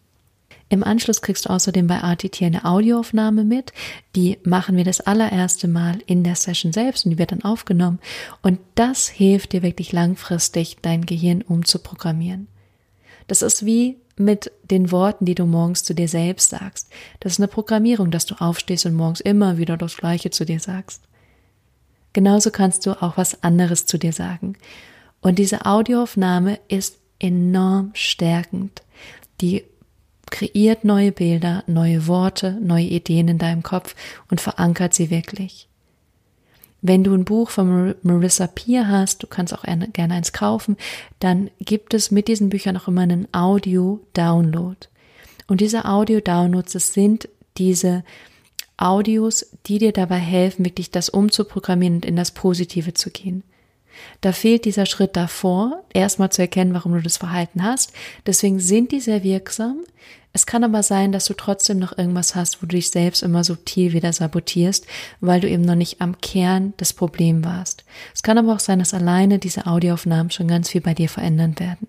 Im 0.70 0.84
Anschluss 0.84 1.22
kriegst 1.22 1.46
du 1.46 1.50
außerdem 1.50 1.88
bei 1.88 1.98
RTT 1.98 2.42
eine 2.42 2.66
Audioaufnahme 2.66 3.44
mit. 3.44 3.72
Die 4.16 4.38
machen 4.44 4.78
wir 4.78 4.84
das 4.84 5.02
allererste 5.02 5.68
Mal 5.68 6.00
in 6.08 6.24
der 6.24 6.36
Session 6.36 6.74
selbst 6.74 7.06
und 7.06 7.12
die 7.12 7.18
wird 7.18 7.32
dann 7.32 7.44
aufgenommen. 7.44 8.00
Und 8.42 8.60
das 8.74 9.08
hilft 9.08 9.54
dir 9.54 9.62
wirklich 9.62 9.92
langfristig, 9.92 10.78
dein 10.82 11.06
Gehirn 11.06 11.44
umzuprogrammieren. 11.44 12.48
Das 13.28 13.42
ist 13.42 13.66
wie 13.66 13.98
mit 14.18 14.52
den 14.64 14.92
Worten, 14.92 15.26
die 15.26 15.36
du 15.36 15.46
morgens 15.46 15.84
zu 15.84 15.94
dir 15.94 16.08
selbst 16.08 16.52
sagst. 16.52 16.90
Das 17.20 17.34
ist 17.34 17.40
eine 17.40 17.48
Programmierung, 17.48 18.12
dass 18.12 18.26
du 18.26 18.36
aufstehst 18.36 18.86
und 18.86 18.94
morgens 18.94 19.20
immer 19.20 19.58
wieder 19.58 19.78
das 19.78 19.98
Gleiche 19.98 20.30
zu 20.30 20.46
dir 20.46 20.60
sagst. 20.60 21.02
Genauso 22.14 22.50
kannst 22.50 22.86
du 22.86 22.92
auch 23.02 23.18
was 23.18 23.44
anderes 23.44 23.86
zu 23.86 23.98
dir 23.98 24.14
sagen. 24.14 24.56
Und 25.22 25.38
diese 25.38 25.66
Audioaufnahme 25.66 26.60
ist 26.70 26.98
enorm 27.20 27.92
stärkend. 27.94 28.84
Die 29.42 29.66
kreiert 30.32 30.84
neue 30.86 31.12
Bilder, 31.12 31.64
neue 31.68 32.08
Worte, 32.08 32.58
neue 32.62 32.86
Ideen 32.86 33.28
in 33.28 33.38
deinem 33.38 33.64
Kopf 33.64 33.96
und 34.30 34.40
verankert 34.40 34.94
sie 34.94 35.10
wirklich. 35.10 35.68
Wenn 36.82 37.04
du 37.04 37.14
ein 37.14 37.26
Buch 37.26 37.50
von 37.50 37.96
Marissa 38.04 38.48
Peer 38.48 38.88
hast, 38.88 39.24
du 39.24 39.28
kannst 39.28 39.54
auch 39.54 39.64
gerne 39.64 40.14
eins 40.14 40.34
kaufen, 40.34 40.78
dann 41.20 41.50
gibt 41.60 41.94
es 41.94 42.12
mit 42.12 42.28
diesen 42.28 42.50
Büchern 42.50 42.78
auch 42.78 42.88
immer 42.88 43.02
einen 43.02 43.28
Audio-Download. 43.32 44.78
Und 45.48 45.62
diese 45.62 45.86
Audio-Downloads, 45.86 46.74
das 46.74 46.94
sind 46.94 47.28
diese 47.58 48.04
Audios, 48.78 49.48
die 49.68 49.78
dir 49.78 49.94
dabei 49.94 50.18
helfen, 50.18 50.66
wirklich 50.66 50.92
das 50.92 51.10
umzuprogrammieren 51.10 51.96
und 51.96 52.06
in 52.06 52.16
das 52.16 52.32
Positive 52.32 52.94
zu 52.94 53.10
gehen. 53.10 53.44
Da 54.22 54.32
fehlt 54.32 54.66
dieser 54.66 54.86
Schritt 54.86 55.16
davor, 55.16 55.84
erstmal 55.94 56.32
zu 56.32 56.42
erkennen, 56.42 56.74
warum 56.74 56.94
du 56.94 57.02
das 57.02 57.18
Verhalten 57.18 57.64
hast. 57.64 57.94
Deswegen 58.26 58.60
sind 58.60 58.92
die 58.92 59.00
sehr 59.00 59.24
wirksam. 59.24 59.80
Es 60.34 60.46
kann 60.46 60.66
aber 60.66 60.84
sein, 60.84 61.14
dass 61.14 61.26
du 61.26 61.34
trotzdem 61.34 61.80
noch 61.80 61.98
irgendwas 61.98 62.36
hast, 62.36 62.62
wo 62.62 62.66
du 62.66 62.76
dich 62.76 62.90
selbst 62.90 63.24
immer 63.24 63.46
subtil 63.46 63.94
wieder 63.94 64.12
sabotierst, 64.12 64.86
weil 65.22 65.40
du 65.40 65.50
eben 65.50 65.64
noch 65.64 65.76
nicht 65.76 66.02
am 66.02 66.20
Kern 66.20 66.74
des 66.78 66.92
Problems 66.92 67.46
warst. 67.46 67.86
Es 68.14 68.22
kann 68.22 68.38
aber 68.38 68.54
auch 68.54 68.60
sein, 68.60 68.80
dass 68.80 68.94
alleine 68.94 69.40
diese 69.40 69.66
Audioaufnahmen 69.66 70.32
schon 70.32 70.50
ganz 70.50 70.70
viel 70.70 70.82
bei 70.82 70.94
dir 70.94 71.08
verändern 71.08 71.58
werden. 71.58 71.88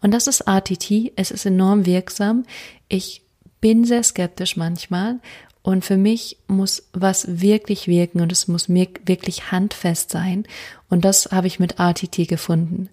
Und 0.00 0.10
das 0.10 0.26
ist 0.26 0.48
ATT. 0.48 1.12
Es 1.14 1.30
ist 1.30 1.46
enorm 1.46 1.86
wirksam. 1.86 2.44
Ich 2.88 3.22
bin 3.60 3.84
sehr 3.84 4.02
skeptisch 4.02 4.56
manchmal 4.56 5.20
und 5.62 5.84
für 5.84 5.96
mich 5.96 6.38
muss 6.48 6.88
was 6.92 7.40
wirklich 7.40 7.86
wirken 7.86 8.20
und 8.20 8.32
es 8.32 8.48
muss 8.48 8.68
mir 8.68 8.88
wirklich 9.04 9.52
handfest 9.52 10.10
sein. 10.10 10.44
Und 10.88 11.04
das 11.04 11.30
habe 11.30 11.46
ich 11.46 11.60
mit 11.60 11.78
RTT 11.78 12.28
gefunden. 12.28 12.88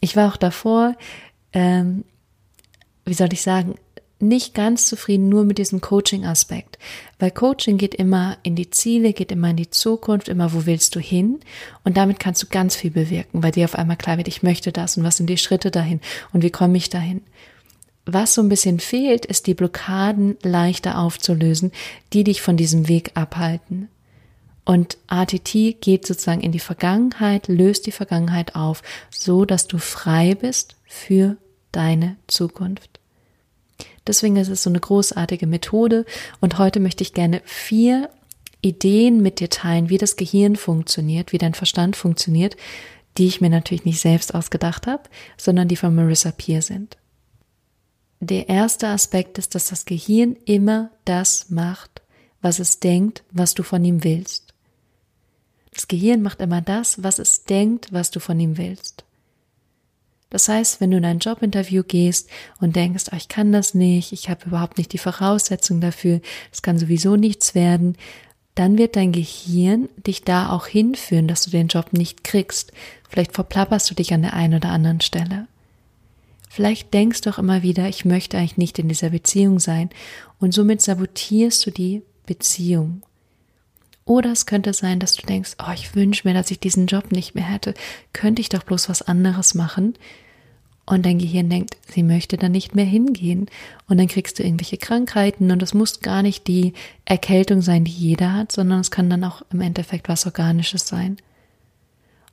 Ich 0.00 0.14
war 0.14 0.32
auch 0.32 0.36
davor, 0.36 0.94
ähm, 1.52 2.04
wie 3.04 3.14
soll 3.14 3.32
ich 3.32 3.42
sagen, 3.42 3.74
nicht 4.20 4.54
ganz 4.54 4.86
zufrieden 4.86 5.28
nur 5.28 5.44
mit 5.44 5.58
diesem 5.58 5.80
Coaching-Aspekt. 5.80 6.78
Weil 7.18 7.30
Coaching 7.30 7.78
geht 7.78 7.94
immer 7.94 8.36
in 8.42 8.56
die 8.56 8.70
Ziele, 8.70 9.12
geht 9.12 9.30
immer 9.30 9.50
in 9.50 9.56
die 9.56 9.70
Zukunft, 9.70 10.28
immer 10.28 10.52
wo 10.52 10.66
willst 10.66 10.96
du 10.96 11.00
hin. 11.00 11.40
Und 11.84 11.96
damit 11.96 12.18
kannst 12.18 12.42
du 12.42 12.46
ganz 12.48 12.74
viel 12.74 12.90
bewirken, 12.90 13.42
weil 13.42 13.52
dir 13.52 13.64
auf 13.64 13.76
einmal 13.76 13.96
klar 13.96 14.16
wird, 14.16 14.28
ich 14.28 14.42
möchte 14.42 14.72
das 14.72 14.96
und 14.96 15.04
was 15.04 15.16
sind 15.16 15.28
die 15.28 15.36
Schritte 15.36 15.70
dahin 15.70 16.00
und 16.32 16.42
wie 16.42 16.50
komme 16.50 16.76
ich 16.76 16.90
dahin 16.90 17.22
was 18.12 18.34
so 18.34 18.42
ein 18.42 18.48
bisschen 18.48 18.80
fehlt, 18.80 19.26
ist 19.26 19.46
die 19.46 19.54
Blockaden 19.54 20.36
leichter 20.42 20.98
aufzulösen, 20.98 21.72
die 22.12 22.24
dich 22.24 22.40
von 22.40 22.56
diesem 22.56 22.88
Weg 22.88 23.12
abhalten. 23.14 23.88
Und 24.64 24.98
ATT 25.06 25.80
geht 25.80 26.06
sozusagen 26.06 26.40
in 26.40 26.52
die 26.52 26.58
Vergangenheit, 26.58 27.48
löst 27.48 27.86
die 27.86 27.92
Vergangenheit 27.92 28.54
auf, 28.54 28.82
so 29.10 29.44
dass 29.44 29.66
du 29.66 29.78
frei 29.78 30.34
bist 30.34 30.76
für 30.86 31.36
deine 31.72 32.16
Zukunft. 32.26 32.98
Deswegen 34.06 34.36
ist 34.36 34.48
es 34.48 34.62
so 34.62 34.70
eine 34.70 34.80
großartige 34.80 35.46
Methode 35.46 36.06
und 36.40 36.58
heute 36.58 36.80
möchte 36.80 37.02
ich 37.02 37.12
gerne 37.12 37.42
vier 37.44 38.10
Ideen 38.62 39.22
mit 39.22 39.40
dir 39.40 39.50
teilen, 39.50 39.88
wie 39.88 39.98
das 39.98 40.16
Gehirn 40.16 40.56
funktioniert, 40.56 41.32
wie 41.32 41.38
dein 41.38 41.54
Verstand 41.54 41.94
funktioniert, 41.94 42.56
die 43.16 43.26
ich 43.26 43.40
mir 43.40 43.50
natürlich 43.50 43.84
nicht 43.84 44.00
selbst 44.00 44.34
ausgedacht 44.34 44.86
habe, 44.86 45.02
sondern 45.36 45.68
die 45.68 45.76
von 45.76 45.94
Marissa 45.94 46.30
Peer 46.30 46.62
sind. 46.62 46.96
Der 48.20 48.48
erste 48.48 48.88
Aspekt 48.88 49.38
ist, 49.38 49.54
dass 49.54 49.66
das 49.66 49.84
Gehirn 49.84 50.36
immer 50.44 50.90
das 51.04 51.50
macht, 51.50 52.02
was 52.40 52.58
es 52.58 52.80
denkt, 52.80 53.22
was 53.30 53.54
du 53.54 53.62
von 53.62 53.84
ihm 53.84 54.02
willst. 54.02 54.54
Das 55.72 55.86
Gehirn 55.86 56.22
macht 56.22 56.40
immer 56.40 56.60
das, 56.60 57.02
was 57.02 57.20
es 57.20 57.44
denkt, 57.44 57.92
was 57.92 58.10
du 58.10 58.18
von 58.18 58.40
ihm 58.40 58.58
willst. 58.58 59.04
Das 60.30 60.48
heißt, 60.48 60.80
wenn 60.80 60.90
du 60.90 60.98
in 60.98 61.04
ein 61.04 61.20
Jobinterview 61.20 61.84
gehst 61.84 62.28
und 62.60 62.76
denkst, 62.76 63.04
oh, 63.12 63.16
ich 63.16 63.28
kann 63.28 63.52
das 63.52 63.74
nicht, 63.74 64.12
ich 64.12 64.28
habe 64.28 64.46
überhaupt 64.46 64.76
nicht 64.76 64.92
die 64.92 64.98
Voraussetzung 64.98 65.80
dafür, 65.80 66.20
es 66.52 66.60
kann 66.60 66.78
sowieso 66.78 67.16
nichts 67.16 67.54
werden, 67.54 67.96
dann 68.54 68.76
wird 68.76 68.96
dein 68.96 69.12
Gehirn 69.12 69.88
dich 69.96 70.24
da 70.24 70.50
auch 70.50 70.66
hinführen, 70.66 71.28
dass 71.28 71.44
du 71.44 71.50
den 71.50 71.68
Job 71.68 71.92
nicht 71.92 72.24
kriegst. 72.24 72.72
Vielleicht 73.08 73.32
verplapperst 73.32 73.88
du 73.88 73.94
dich 73.94 74.12
an 74.12 74.22
der 74.22 74.34
einen 74.34 74.54
oder 74.54 74.70
anderen 74.70 75.00
Stelle. 75.00 75.46
Vielleicht 76.48 76.92
denkst 76.94 77.20
du 77.22 77.30
auch 77.30 77.38
immer 77.38 77.62
wieder, 77.62 77.88
ich 77.88 78.04
möchte 78.04 78.38
eigentlich 78.38 78.56
nicht 78.56 78.78
in 78.78 78.88
dieser 78.88 79.10
Beziehung 79.10 79.58
sein 79.58 79.90
und 80.38 80.54
somit 80.54 80.80
sabotierst 80.80 81.64
du 81.66 81.70
die 81.70 82.02
Beziehung. 82.26 83.02
Oder 84.04 84.32
es 84.32 84.46
könnte 84.46 84.72
sein, 84.72 85.00
dass 85.00 85.16
du 85.16 85.26
denkst, 85.26 85.56
oh, 85.58 85.70
ich 85.74 85.94
wünsche 85.94 86.26
mir, 86.26 86.32
dass 86.32 86.50
ich 86.50 86.58
diesen 86.58 86.86
Job 86.86 87.12
nicht 87.12 87.34
mehr 87.34 87.44
hätte, 87.44 87.74
könnte 88.14 88.40
ich 88.40 88.48
doch 88.48 88.62
bloß 88.62 88.88
was 88.88 89.02
anderes 89.02 89.54
machen. 89.54 89.94
Und 90.86 91.04
dein 91.04 91.18
Gehirn 91.18 91.50
denkt, 91.50 91.76
sie 91.86 92.02
möchte 92.02 92.38
da 92.38 92.48
nicht 92.48 92.74
mehr 92.74 92.86
hingehen. 92.86 93.50
Und 93.86 93.98
dann 93.98 94.08
kriegst 94.08 94.38
du 94.38 94.42
irgendwelche 94.42 94.78
Krankheiten 94.78 95.50
und 95.50 95.62
es 95.62 95.74
muss 95.74 96.00
gar 96.00 96.22
nicht 96.22 96.46
die 96.46 96.72
Erkältung 97.04 97.60
sein, 97.60 97.84
die 97.84 97.92
jeder 97.92 98.32
hat, 98.32 98.50
sondern 98.50 98.80
es 98.80 98.90
kann 98.90 99.10
dann 99.10 99.24
auch 99.24 99.42
im 99.52 99.60
Endeffekt 99.60 100.08
was 100.08 100.24
Organisches 100.24 100.88
sein. 100.88 101.18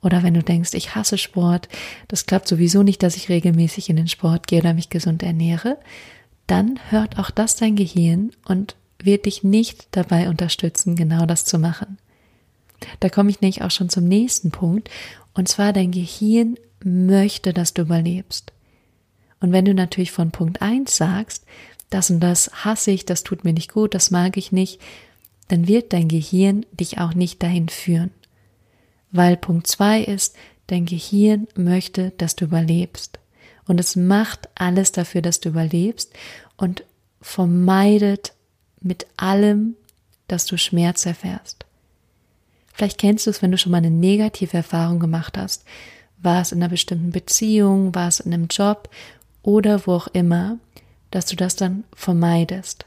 Oder 0.02 0.22
wenn 0.22 0.34
du 0.34 0.42
denkst, 0.42 0.74
ich 0.74 0.94
hasse 0.94 1.18
Sport, 1.18 1.68
das 2.08 2.26
klappt 2.26 2.48
sowieso 2.48 2.82
nicht, 2.82 3.02
dass 3.02 3.16
ich 3.16 3.28
regelmäßig 3.28 3.90
in 3.90 3.96
den 3.96 4.08
Sport 4.08 4.46
gehe 4.46 4.60
oder 4.60 4.74
mich 4.74 4.90
gesund 4.90 5.22
ernähre, 5.22 5.78
dann 6.46 6.78
hört 6.90 7.18
auch 7.18 7.30
das 7.30 7.56
dein 7.56 7.76
Gehirn 7.76 8.32
und 8.46 8.76
wird 9.02 9.26
dich 9.26 9.42
nicht 9.42 9.88
dabei 9.92 10.28
unterstützen, 10.28 10.96
genau 10.96 11.26
das 11.26 11.44
zu 11.44 11.58
machen. 11.58 11.98
Da 13.00 13.08
komme 13.08 13.30
ich 13.30 13.40
nämlich 13.40 13.62
auch 13.62 13.70
schon 13.70 13.88
zum 13.88 14.04
nächsten 14.04 14.50
Punkt, 14.50 14.90
und 15.34 15.48
zwar 15.48 15.72
dein 15.72 15.90
Gehirn 15.90 16.56
möchte, 16.82 17.52
dass 17.52 17.74
du 17.74 17.82
überlebst. 17.82 18.52
Und 19.40 19.52
wenn 19.52 19.64
du 19.64 19.74
natürlich 19.74 20.12
von 20.12 20.30
Punkt 20.30 20.62
eins 20.62 20.96
sagst, 20.96 21.44
das 21.90 22.10
und 22.10 22.20
das 22.20 22.64
hasse 22.64 22.90
ich, 22.90 23.04
das 23.04 23.22
tut 23.22 23.44
mir 23.44 23.52
nicht 23.52 23.72
gut, 23.72 23.94
das 23.94 24.10
mag 24.10 24.36
ich 24.36 24.52
nicht, 24.52 24.80
dann 25.48 25.68
wird 25.68 25.92
dein 25.92 26.08
Gehirn 26.08 26.66
dich 26.72 26.98
auch 26.98 27.14
nicht 27.14 27.42
dahin 27.42 27.68
führen 27.68 28.10
weil 29.16 29.36
Punkt 29.36 29.66
zwei 29.66 30.00
ist, 30.02 30.36
dein 30.66 30.86
Gehirn 30.86 31.46
möchte, 31.54 32.12
dass 32.18 32.36
du 32.36 32.46
überlebst. 32.46 33.18
Und 33.66 33.80
es 33.80 33.96
macht 33.96 34.48
alles 34.54 34.92
dafür, 34.92 35.22
dass 35.22 35.40
du 35.40 35.48
überlebst 35.48 36.12
und 36.56 36.84
vermeidet 37.20 38.32
mit 38.80 39.06
allem, 39.16 39.74
dass 40.28 40.46
du 40.46 40.56
Schmerz 40.56 41.06
erfährst. 41.06 41.64
Vielleicht 42.72 42.98
kennst 42.98 43.26
du 43.26 43.30
es, 43.30 43.42
wenn 43.42 43.50
du 43.50 43.58
schon 43.58 43.72
mal 43.72 43.78
eine 43.78 43.90
negative 43.90 44.56
Erfahrung 44.56 45.00
gemacht 45.00 45.38
hast. 45.38 45.64
War 46.18 46.42
es 46.42 46.52
in 46.52 46.58
einer 46.58 46.68
bestimmten 46.68 47.10
Beziehung, 47.10 47.94
war 47.94 48.08
es 48.08 48.20
in 48.20 48.32
einem 48.32 48.48
Job 48.48 48.90
oder 49.42 49.86
wo 49.86 49.94
auch 49.94 50.08
immer, 50.08 50.58
dass 51.10 51.26
du 51.26 51.36
das 51.36 51.56
dann 51.56 51.84
vermeidest, 51.94 52.84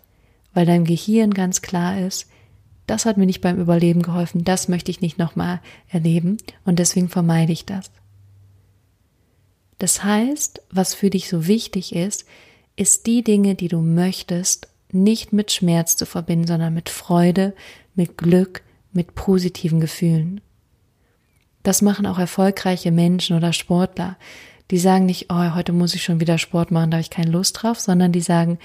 weil 0.54 0.66
dein 0.66 0.86
Gehirn 0.86 1.34
ganz 1.34 1.62
klar 1.62 2.00
ist, 2.00 2.28
das 2.90 3.06
hat 3.06 3.18
mir 3.18 3.26
nicht 3.26 3.42
beim 3.42 3.60
Überleben 3.60 4.02
geholfen, 4.02 4.44
das 4.44 4.68
möchte 4.68 4.92
ich 4.92 5.02
nicht 5.02 5.18
nochmal 5.18 5.62
erleben 5.90 6.38
und 6.66 6.80
deswegen 6.80 7.10
vermeide 7.10 7.52
ich 7.52 7.66
das. 7.66 7.92
Das 9.78 10.04
heißt, 10.04 10.62
was 10.72 10.94
für 10.94 11.10
dich 11.10 11.30
so 11.30 11.48
wichtig 11.48 11.96
ist, 11.96 12.26
ist 12.76 13.06
die 13.06 13.24
Dinge, 13.24 13.56
die 13.56 13.68
du 13.68 13.82
möchtest, 13.82 14.68
nicht 14.92 15.34
mit 15.34 15.52
Schmerz 15.52 15.96
zu 15.96 16.06
verbinden, 16.06 16.48
sondern 16.48 16.74
mit 16.74 16.90
Freude, 16.90 17.54
mit 17.96 18.18
Glück, 18.18 18.64
mit 18.92 19.16
positiven 19.16 19.80
Gefühlen. 19.80 20.42
Das 21.64 21.82
machen 21.82 22.06
auch 22.06 22.18
erfolgreiche 22.18 22.92
Menschen 22.92 23.38
oder 23.38 23.54
Sportler. 23.54 24.18
Die 24.72 24.78
sagen 24.78 25.06
nicht, 25.06 25.28
oh, 25.30 25.56
heute 25.56 25.74
muss 25.74 25.94
ich 25.94 26.04
schon 26.04 26.20
wieder 26.20 26.38
Sport 26.38 26.72
machen, 26.72 26.92
da 26.92 26.98
habe 26.98 27.02
ich 27.02 27.10
keine 27.10 27.32
Lust 27.32 27.62
drauf, 27.62 27.80
sondern 27.80 28.12
die 28.12 28.22
sagen, 28.22 28.60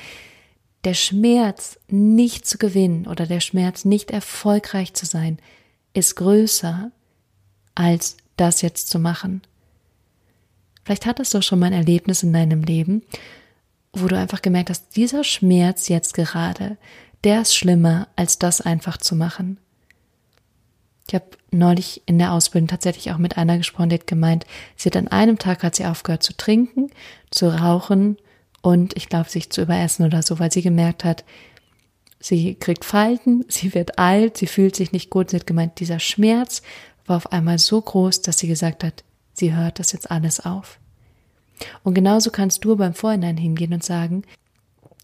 der 0.85 0.95
Schmerz 0.95 1.79
nicht 1.89 2.47
zu 2.47 2.59
gewinnen 2.59 3.07
oder 3.07 3.27
der 3.27 3.41
Schmerz 3.41 3.85
nicht 3.85 4.11
erfolgreich 4.11 4.95
zu 4.95 5.07
sein, 5.07 5.39
ist 5.95 6.17
größer 6.17 6.91
als 7.75 8.17
das 8.37 8.63
jetzt 8.63 8.91
zu 8.91 8.99
machen. 8.99 9.43
Vielleicht 10.85 11.07
hattest 11.07 11.33
du 11.33 11.41
schon 11.41 11.59
mal 11.59 11.67
ein 11.67 11.73
Erlebnis 11.73 12.23
in 12.23 12.33
deinem 12.33 12.63
Leben, 12.63 13.03
wo 13.93 14.07
du 14.07 14.19
einfach 14.19 14.43
gemerkt 14.43 14.71
hast, 14.71 14.97
dieser 14.97 15.25
Schmerz 15.25 15.89
jetzt 15.89 16.15
gerade, 16.15 16.77
der 17.23 17.41
ist 17.41 17.55
schlimmer, 17.57 18.09
als 18.17 18.39
das 18.39 18.61
einfach 18.61 18.99
zu 18.99 19.17
machen. 19.17 19.59
Ich 21.09 21.15
habe 21.15 21.25
neulich 21.51 22.03
in 22.07 22.19
der 22.19 22.33
Ausbildung 22.33 22.69
tatsächlich 22.69 23.13
auch 23.13 23.19
mit 23.19 23.39
einer 23.39 23.57
gesprochen, 23.57 23.89
die 23.89 23.97
hat 23.97 24.07
gemeint, 24.07 24.47
sie 24.77 24.89
hat 24.89 24.97
an 24.97 25.09
einem 25.09 25.39
Tag 25.39 25.63
hat 25.63 25.75
sie 25.75 25.87
aufgehört 25.87 26.23
zu 26.23 26.37
trinken, 26.37 26.91
zu 27.31 27.49
rauchen 27.49 28.17
und 28.65 28.97
ich 28.97 29.11
glaube, 29.11 29.29
sich 29.29 29.51
zu 29.51 29.61
überessen 29.61 30.07
oder 30.07 30.23
so, 30.23 30.39
weil 30.39 30.51
sie 30.51 30.63
gemerkt 30.63 31.05
hat, 31.05 31.23
sie 32.19 32.55
kriegt 32.55 32.87
Falten, 32.87 33.45
sie 33.49 33.75
wird 33.75 33.99
alt, 33.99 34.39
sie 34.39 34.47
fühlt 34.47 34.75
sich 34.75 34.91
nicht 34.91 35.11
gut. 35.11 35.29
Sie 35.29 35.37
hat 35.37 35.47
gemeint, 35.47 35.81
dieser 35.81 35.99
Schmerz 35.99 36.63
war 37.05 37.19
auf 37.19 37.31
einmal 37.31 37.59
so 37.59 37.79
groß, 37.79 38.23
dass 38.23 38.39
sie 38.39 38.49
gesagt 38.49 38.83
hat, 38.83 39.05
sie 39.35 39.55
hört 39.55 39.81
das 39.81 39.93
jetzt 39.93 40.11
alles 40.11 40.41
auf. 40.41 40.79
Und 41.83 41.93
genauso 41.93 42.31
kannst 42.31 42.65
du 42.65 42.75
beim 42.75 42.95
Vorhinein 42.95 43.37
hingehen 43.37 43.75
und 43.75 43.85
sagen, 43.85 44.23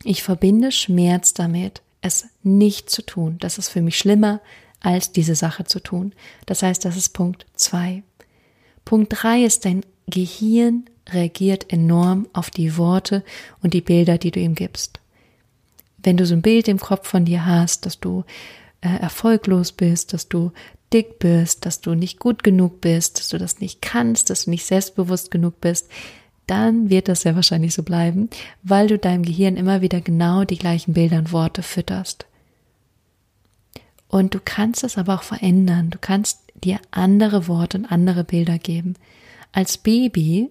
ich 0.04 0.22
verbinde 0.22 0.72
Schmerz 0.72 1.34
damit, 1.34 1.82
es 2.00 2.28
nicht 2.42 2.88
zu 2.88 3.02
tun. 3.02 3.36
Das 3.40 3.58
ist 3.58 3.68
für 3.68 3.82
mich 3.82 3.98
schlimmer, 3.98 4.40
als 4.80 5.12
diese 5.12 5.34
Sache 5.34 5.64
zu 5.64 5.80
tun. 5.80 6.14
Das 6.46 6.62
heißt, 6.62 6.82
das 6.86 6.96
ist 6.96 7.10
Punkt 7.10 7.44
zwei. 7.56 8.04
Punkt 8.86 9.12
drei 9.14 9.44
ist, 9.44 9.66
dein 9.66 9.84
Gehirn 10.06 10.88
reagiert 11.12 11.72
enorm 11.72 12.26
auf 12.32 12.50
die 12.50 12.76
Worte 12.76 13.24
und 13.62 13.74
die 13.74 13.80
Bilder, 13.80 14.18
die 14.18 14.30
du 14.30 14.40
ihm 14.40 14.54
gibst. 14.54 15.00
Wenn 15.98 16.16
du 16.16 16.26
so 16.26 16.34
ein 16.34 16.42
Bild 16.42 16.68
im 16.68 16.78
Kopf 16.78 17.08
von 17.08 17.24
dir 17.24 17.44
hast, 17.44 17.86
dass 17.86 18.00
du 18.00 18.24
äh, 18.80 18.88
erfolglos 18.88 19.72
bist, 19.72 20.12
dass 20.12 20.28
du 20.28 20.52
dick 20.92 21.18
bist, 21.18 21.66
dass 21.66 21.80
du 21.80 21.94
nicht 21.94 22.18
gut 22.18 22.42
genug 22.42 22.80
bist, 22.80 23.18
dass 23.18 23.28
du 23.28 23.38
das 23.38 23.60
nicht 23.60 23.82
kannst, 23.82 24.30
dass 24.30 24.44
du 24.44 24.50
nicht 24.50 24.64
selbstbewusst 24.64 25.30
genug 25.30 25.60
bist, 25.60 25.88
dann 26.46 26.90
wird 26.90 27.08
das 27.08 27.22
sehr 27.22 27.36
wahrscheinlich 27.36 27.74
so 27.74 27.82
bleiben, 27.82 28.28
weil 28.62 28.88
du 28.88 28.98
deinem 28.98 29.22
Gehirn 29.22 29.56
immer 29.56 29.82
wieder 29.82 30.00
genau 30.00 30.44
die 30.44 30.58
gleichen 30.58 30.94
Bilder 30.94 31.18
und 31.18 31.32
Worte 31.32 31.62
fütterst. 31.62 32.26
Und 34.08 34.34
du 34.34 34.40
kannst 34.44 34.82
es 34.82 34.98
aber 34.98 35.14
auch 35.14 35.22
verändern. 35.22 35.90
Du 35.90 35.98
kannst 36.00 36.40
dir 36.64 36.80
andere 36.90 37.46
Worte 37.46 37.78
und 37.78 37.86
andere 37.86 38.24
Bilder 38.24 38.58
geben. 38.58 38.94
Als 39.52 39.78
Baby 39.78 40.50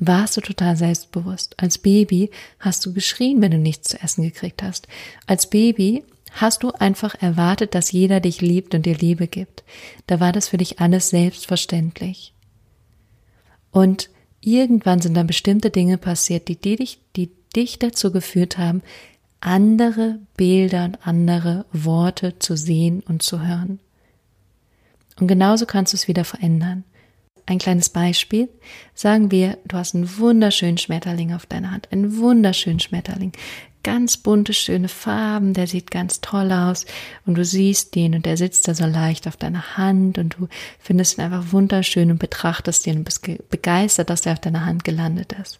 warst 0.00 0.36
du 0.36 0.40
total 0.40 0.76
selbstbewusst. 0.76 1.54
Als 1.58 1.78
Baby 1.78 2.30
hast 2.58 2.84
du 2.86 2.92
geschrien, 2.92 3.40
wenn 3.40 3.50
du 3.50 3.58
nichts 3.58 3.90
zu 3.90 4.00
essen 4.00 4.22
gekriegt 4.22 4.62
hast. 4.62 4.88
Als 5.26 5.50
Baby 5.50 6.04
hast 6.32 6.62
du 6.62 6.70
einfach 6.70 7.14
erwartet, 7.20 7.74
dass 7.74 7.92
jeder 7.92 8.20
dich 8.20 8.40
liebt 8.40 8.74
und 8.74 8.86
dir 8.86 8.96
Liebe 8.96 9.26
gibt. 9.26 9.64
Da 10.06 10.20
war 10.20 10.32
das 10.32 10.48
für 10.48 10.58
dich 10.58 10.80
alles 10.80 11.10
selbstverständlich. 11.10 12.34
Und 13.70 14.10
irgendwann 14.40 15.00
sind 15.00 15.14
dann 15.14 15.26
bestimmte 15.26 15.70
Dinge 15.70 15.98
passiert, 15.98 16.48
die, 16.48 16.56
die, 16.56 16.76
dich, 16.76 17.00
die 17.16 17.30
dich 17.54 17.78
dazu 17.78 18.12
geführt 18.12 18.58
haben, 18.58 18.82
andere 19.40 20.18
Bilder 20.36 20.84
und 20.84 21.06
andere 21.06 21.64
Worte 21.72 22.38
zu 22.38 22.56
sehen 22.56 23.02
und 23.06 23.22
zu 23.22 23.46
hören. 23.46 23.80
Und 25.20 25.28
genauso 25.28 25.66
kannst 25.66 25.92
du 25.92 25.96
es 25.96 26.08
wieder 26.08 26.24
verändern. 26.24 26.84
Ein 27.48 27.56
kleines 27.58 27.88
Beispiel. 27.88 28.50
Sagen 28.92 29.30
wir, 29.30 29.56
du 29.64 29.78
hast 29.78 29.94
einen 29.94 30.18
wunderschönen 30.18 30.76
Schmetterling 30.76 31.32
auf 31.32 31.46
deiner 31.46 31.70
Hand. 31.70 31.90
Einen 31.90 32.18
wunderschönen 32.18 32.78
Schmetterling. 32.78 33.32
Ganz 33.82 34.18
bunte, 34.18 34.52
schöne 34.52 34.88
Farben. 34.88 35.54
Der 35.54 35.66
sieht 35.66 35.90
ganz 35.90 36.20
toll 36.20 36.52
aus. 36.52 36.84
Und 37.24 37.38
du 37.38 37.46
siehst 37.46 37.94
den 37.94 38.14
und 38.14 38.26
der 38.26 38.36
sitzt 38.36 38.68
da 38.68 38.74
so 38.74 38.84
leicht 38.84 39.26
auf 39.26 39.38
deiner 39.38 39.78
Hand 39.78 40.18
und 40.18 40.36
du 40.38 40.48
findest 40.78 41.16
ihn 41.16 41.24
einfach 41.24 41.50
wunderschön 41.50 42.10
und 42.10 42.18
betrachtest 42.18 42.86
ihn 42.86 42.98
und 42.98 43.04
bist 43.04 43.26
begeistert, 43.48 44.10
dass 44.10 44.26
er 44.26 44.34
auf 44.34 44.40
deiner 44.40 44.66
Hand 44.66 44.84
gelandet 44.84 45.32
ist. 45.32 45.58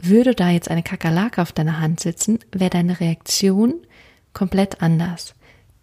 Würde 0.00 0.34
da 0.34 0.48
jetzt 0.48 0.70
eine 0.70 0.82
Kakerlake 0.82 1.42
auf 1.42 1.52
deiner 1.52 1.80
Hand 1.80 2.00
sitzen, 2.00 2.38
wäre 2.50 2.70
deine 2.70 2.98
Reaktion 2.98 3.74
komplett 4.32 4.80
anders. 4.80 5.34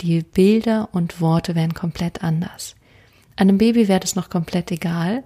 Die 0.01 0.23
Bilder 0.23 0.89
und 0.93 1.21
Worte 1.21 1.53
wären 1.53 1.75
komplett 1.75 2.23
anders. 2.23 2.75
Einem 3.35 3.57
Baby 3.57 3.87
wäre 3.87 3.99
das 3.99 4.15
noch 4.15 4.29
komplett 4.29 4.71
egal, 4.71 5.23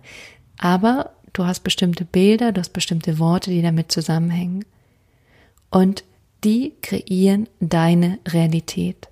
aber 0.58 1.12
du 1.34 1.46
hast 1.46 1.62
bestimmte 1.62 2.06
Bilder, 2.06 2.52
du 2.52 2.60
hast 2.60 2.74
bestimmte 2.74 3.20
Worte, 3.20 3.52
die 3.52 3.62
damit 3.62 3.92
zusammenhängen. 3.92 4.66
Und 5.70 6.04
die 6.44 6.74
kreieren 6.82 7.48
deine 7.60 8.20
Realität. 8.28 9.10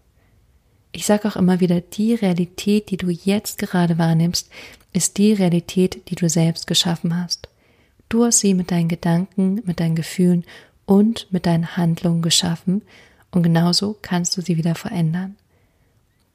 Ich 0.91 1.05
sage 1.05 1.27
auch 1.27 1.35
immer 1.35 1.59
wieder, 1.59 1.81
die 1.81 2.15
Realität, 2.15 2.89
die 2.89 2.97
du 2.97 3.09
jetzt 3.09 3.59
gerade 3.59 3.97
wahrnimmst, 3.97 4.49
ist 4.93 5.17
die 5.17 5.33
Realität, 5.33 6.09
die 6.09 6.15
du 6.15 6.27
selbst 6.27 6.65
geschaffen 6.65 7.21
hast. 7.21 7.49
Du 8.09 8.23
hast 8.23 8.39
sie 8.39 8.53
mit 8.53 8.71
deinen 8.71 8.87
Gedanken, 8.87 9.61
mit 9.65 9.79
deinen 9.79 9.95
Gefühlen 9.95 10.45
und 10.85 11.27
mit 11.31 11.45
deinen 11.45 11.75
Handlungen 11.77 12.21
geschaffen 12.21 12.81
und 13.31 13.43
genauso 13.43 13.95
kannst 14.01 14.37
du 14.37 14.41
sie 14.41 14.57
wieder 14.57 14.73
verändern. 14.73 15.35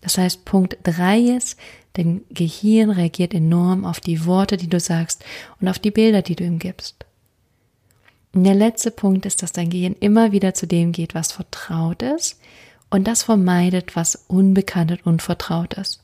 Das 0.03 0.19
heißt, 0.19 0.45
Punkt 0.45 0.77
drei 0.83 1.19
ist, 1.19 1.57
Dein 1.95 2.23
Gehirn 2.31 2.91
reagiert 2.91 3.35
enorm 3.35 3.85
auf 3.85 4.01
die 4.01 4.25
Worte, 4.25 4.57
die 4.57 4.69
du 4.69 4.81
sagst 4.81 5.25
und 5.61 5.69
auf 5.69 5.79
die 5.79 5.91
Bilder, 5.91 6.23
die 6.23 6.37
du 6.37 6.45
ihm 6.45 6.59
gibst. 6.59 7.05
Und 8.33 8.45
der 8.45 8.55
letzte 8.55 8.91
Punkt 8.91 9.27
ist, 9.27 9.43
dass 9.43 9.53
dein 9.53 9.69
Gehirn 9.69 9.97
immer 10.01 10.33
wieder 10.33 10.55
zu 10.55 10.67
dem 10.67 10.93
geht, 10.93 11.15
was 11.15 11.33
vertraut 11.33 12.03
ist 12.03 12.41
und 12.88 13.07
das 13.07 13.25
vermeidet, 13.25 13.95
was 13.95 14.25
unbekannt 14.27 14.91
und 14.91 15.07
unvertraut 15.07 15.75
ist. 15.75 16.01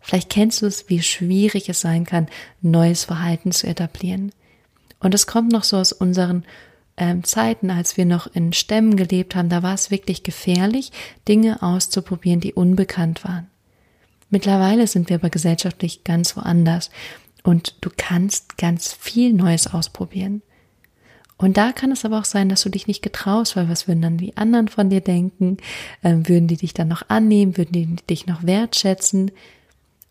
Vielleicht 0.00 0.30
kennst 0.30 0.62
du 0.62 0.66
es, 0.66 0.88
wie 0.88 1.02
schwierig 1.02 1.68
es 1.68 1.80
sein 1.80 2.04
kann, 2.04 2.26
neues 2.62 3.04
Verhalten 3.04 3.52
zu 3.52 3.68
etablieren. 3.68 4.32
Und 4.98 5.14
es 5.14 5.26
kommt 5.26 5.52
noch 5.52 5.62
so 5.62 5.76
aus 5.76 5.92
unseren 5.92 6.44
ähm, 6.96 7.24
Zeiten, 7.24 7.70
als 7.70 7.96
wir 7.96 8.04
noch 8.04 8.26
in 8.26 8.52
Stämmen 8.52 8.96
gelebt 8.96 9.34
haben, 9.34 9.48
da 9.48 9.62
war 9.62 9.74
es 9.74 9.90
wirklich 9.90 10.22
gefährlich, 10.22 10.92
Dinge 11.26 11.62
auszuprobieren, 11.62 12.40
die 12.40 12.54
unbekannt 12.54 13.24
waren. 13.24 13.48
Mittlerweile 14.30 14.86
sind 14.86 15.08
wir 15.08 15.16
aber 15.16 15.30
gesellschaftlich 15.30 16.04
ganz 16.04 16.36
woanders 16.36 16.90
und 17.42 17.76
du 17.80 17.90
kannst 17.96 18.58
ganz 18.58 18.92
viel 18.92 19.32
Neues 19.32 19.66
ausprobieren. 19.66 20.42
Und 21.36 21.56
da 21.56 21.72
kann 21.72 21.90
es 21.90 22.04
aber 22.04 22.18
auch 22.18 22.26
sein, 22.26 22.50
dass 22.50 22.62
du 22.62 22.68
dich 22.68 22.86
nicht 22.86 23.02
getraust, 23.02 23.56
weil 23.56 23.70
was 23.70 23.88
würden 23.88 24.02
dann 24.02 24.18
die 24.18 24.36
anderen 24.36 24.68
von 24.68 24.90
dir 24.90 25.00
denken? 25.00 25.56
Ähm, 26.04 26.28
würden 26.28 26.48
die 26.48 26.58
dich 26.58 26.74
dann 26.74 26.88
noch 26.88 27.08
annehmen? 27.08 27.56
Würden 27.56 27.72
die 27.72 27.96
dich 28.08 28.26
noch 28.26 28.44
wertschätzen? 28.44 29.30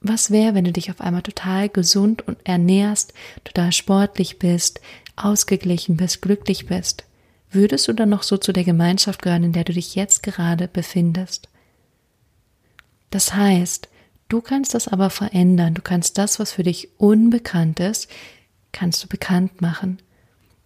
Was 0.01 0.31
wäre, 0.31 0.55
wenn 0.55 0.65
du 0.65 0.71
dich 0.71 0.89
auf 0.89 1.01
einmal 1.01 1.21
total 1.21 1.69
gesund 1.69 2.27
und 2.27 2.37
ernährst, 2.45 3.13
total 3.43 3.71
sportlich 3.71 4.39
bist, 4.39 4.81
ausgeglichen 5.25 5.97
bist, 5.97 6.21
glücklich 6.21 6.67
bist? 6.67 7.05
Würdest 7.51 7.87
du 7.87 7.93
dann 7.93 8.09
noch 8.09 8.23
so 8.23 8.37
zu 8.37 8.53
der 8.53 8.63
Gemeinschaft 8.63 9.21
gehören, 9.21 9.43
in 9.43 9.53
der 9.53 9.63
du 9.63 9.73
dich 9.73 9.95
jetzt 9.95 10.23
gerade 10.23 10.67
befindest? 10.67 11.49
Das 13.09 13.33
heißt, 13.33 13.89
Du 14.29 14.41
kannst 14.41 14.75
das 14.75 14.87
aber 14.87 15.09
verändern. 15.09 15.73
Du 15.73 15.81
kannst 15.81 16.19
das, 16.19 16.39
was 16.39 16.51
für 16.51 16.63
dich 16.63 16.89
unbekannt 16.97 17.79
ist, 17.79 18.07
kannst 18.71 19.03
du 19.03 19.07
bekannt 19.07 19.59
machen. 19.59 19.97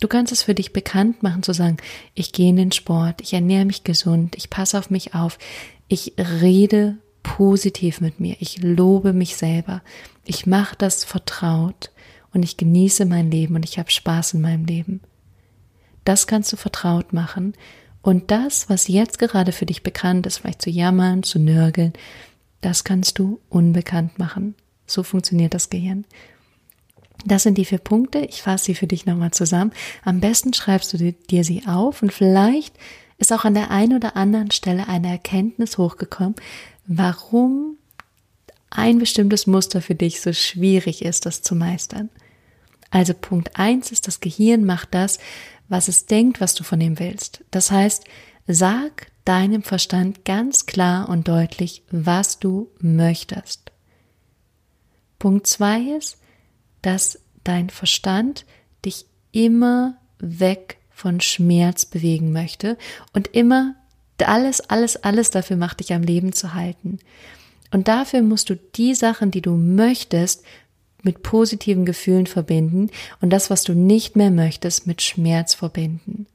Du 0.02 0.10
kannst 0.10 0.34
es 0.34 0.44
für 0.44 0.54
dich 0.54 0.74
bekannt 0.74 1.24
machen, 1.24 1.44
zu 1.44 1.54
sagen, 1.54 1.78
ich 2.14 2.34
gehe 2.34 2.50
in 2.50 2.58
den 2.58 2.74
Sport, 2.74 3.22
ich 3.22 3.34
ernähre 3.34 3.64
mich 3.64 3.86
gesund, 3.86 4.36
ich 4.36 4.50
passe 4.50 4.78
auf 4.78 4.90
mich 4.90 5.16
auf, 5.16 5.40
ich 5.88 6.14
rede 6.18 6.98
positiv 7.24 8.02
mit 8.02 8.20
mir, 8.20 8.36
ich 8.42 8.62
lobe 8.62 9.14
mich 9.14 9.38
selber, 9.38 9.82
ich 10.26 10.46
mache 10.46 10.76
das 10.76 11.06
vertraut 11.06 11.90
und 12.34 12.44
ich 12.44 12.58
genieße 12.58 13.06
mein 13.06 13.32
Leben 13.32 13.56
und 13.56 13.66
ich 13.66 13.80
habe 13.80 13.92
Spaß 13.92 14.34
in 14.34 14.42
meinem 14.42 14.66
Leben. 14.66 15.02
Das 16.06 16.28
kannst 16.28 16.52
du 16.52 16.58
vertraut 16.58 17.14
machen 17.14 17.54
und 18.02 18.32
das, 18.32 18.70
was 18.70 18.90
jetzt 18.90 19.18
gerade 19.18 19.54
für 19.54 19.66
dich 19.66 19.82
bekannt 19.82 20.28
ist, 20.28 20.40
vielleicht 20.40 20.62
zu 20.62 20.70
jammern, 20.70 21.24
zu 21.24 21.40
nörgeln, 21.40 21.94
das 22.62 22.84
kannst 22.84 23.18
du 23.18 23.40
unbekannt 23.50 24.20
machen. 24.20 24.56
So 24.86 25.04
funktioniert 25.04 25.54
das 25.54 25.70
Gehirn. 25.70 26.06
Das 27.26 27.44
sind 27.44 27.58
die 27.58 27.66
vier 27.66 27.78
Punkte. 27.78 28.20
Ich 28.20 28.42
fasse 28.42 28.66
sie 28.66 28.76
für 28.76 28.88
dich 28.88 29.06
nochmal 29.06 29.32
zusammen. 29.32 29.72
Am 30.04 30.20
besten 30.20 30.54
schreibst 30.54 30.94
du 30.94 31.14
dir 31.14 31.44
sie 31.46 31.64
auf 31.66 32.02
und 32.02 32.12
vielleicht 32.12 32.76
ist 33.18 33.32
auch 33.32 33.46
an 33.46 33.54
der 33.54 33.72
einen 33.72 33.96
oder 33.96 34.18
anderen 34.18 34.52
Stelle 34.52 34.90
eine 34.90 35.10
Erkenntnis 35.10 35.78
hochgekommen, 35.78 36.36
warum 36.86 37.78
ein 38.70 39.00
bestimmtes 39.00 39.48
Muster 39.48 39.82
für 39.82 39.96
dich 39.96 40.20
so 40.20 40.34
schwierig 40.34 41.06
ist, 41.06 41.26
das 41.26 41.42
zu 41.42 41.56
meistern. 41.56 42.10
Also 42.94 43.16
Punkt 43.16 43.58
eins 43.58 43.92
ist, 43.92 44.06
das 44.06 44.20
Gehirn 44.20 44.66
macht 44.66 44.94
das, 44.94 45.18
was 45.68 45.88
es 45.88 46.06
denkt, 46.06 46.40
was 46.40 46.54
du 46.54 46.64
von 46.64 46.80
ihm 46.80 47.00
willst. 47.00 47.44
Das 47.50 47.72
heißt, 47.72 48.04
sag 48.46 49.08
deinem 49.26 49.64
Verstand 49.64 50.26
ganz 50.26 50.68
klar 50.68 51.10
und 51.10 51.28
deutlich, 51.28 51.82
was 51.90 52.38
du 52.38 52.70
möchtest. 52.80 53.72
Punkt 55.18 55.48
zwei 55.48 55.82
ist, 55.82 56.18
dass 56.84 57.20
dein 57.44 57.72
Verstand 57.72 58.46
dich 58.86 59.08
immer 59.32 59.98
weg 60.20 60.78
von 60.92 61.20
Schmerz 61.20 61.86
bewegen 61.86 62.32
möchte 62.32 62.78
und 63.12 63.30
immer 63.30 63.74
alles, 64.24 64.62
alles, 64.70 64.98
alles 64.98 65.32
dafür 65.32 65.58
macht, 65.58 65.80
dich 65.80 65.94
am 65.94 66.04
Leben 66.04 66.32
zu 66.32 66.54
halten. 66.54 67.00
Und 67.72 67.88
dafür 67.88 68.22
musst 68.22 68.52
du 68.52 68.56
die 68.56 68.94
Sachen, 68.94 69.32
die 69.32 69.42
du 69.42 69.56
möchtest, 69.56 70.44
mit 71.04 71.24
positiven 71.24 71.86
Gefühlen 71.86 72.26
verbinden 72.26 72.90
und 73.22 73.30
das, 73.30 73.50
was 73.50 73.64
du 73.64 73.74
nicht 73.74 74.16
mehr 74.16 74.32
möchtest, 74.32 74.88
mit 74.88 75.02
Schmerz 75.02 75.54
verbinden. 75.54 76.26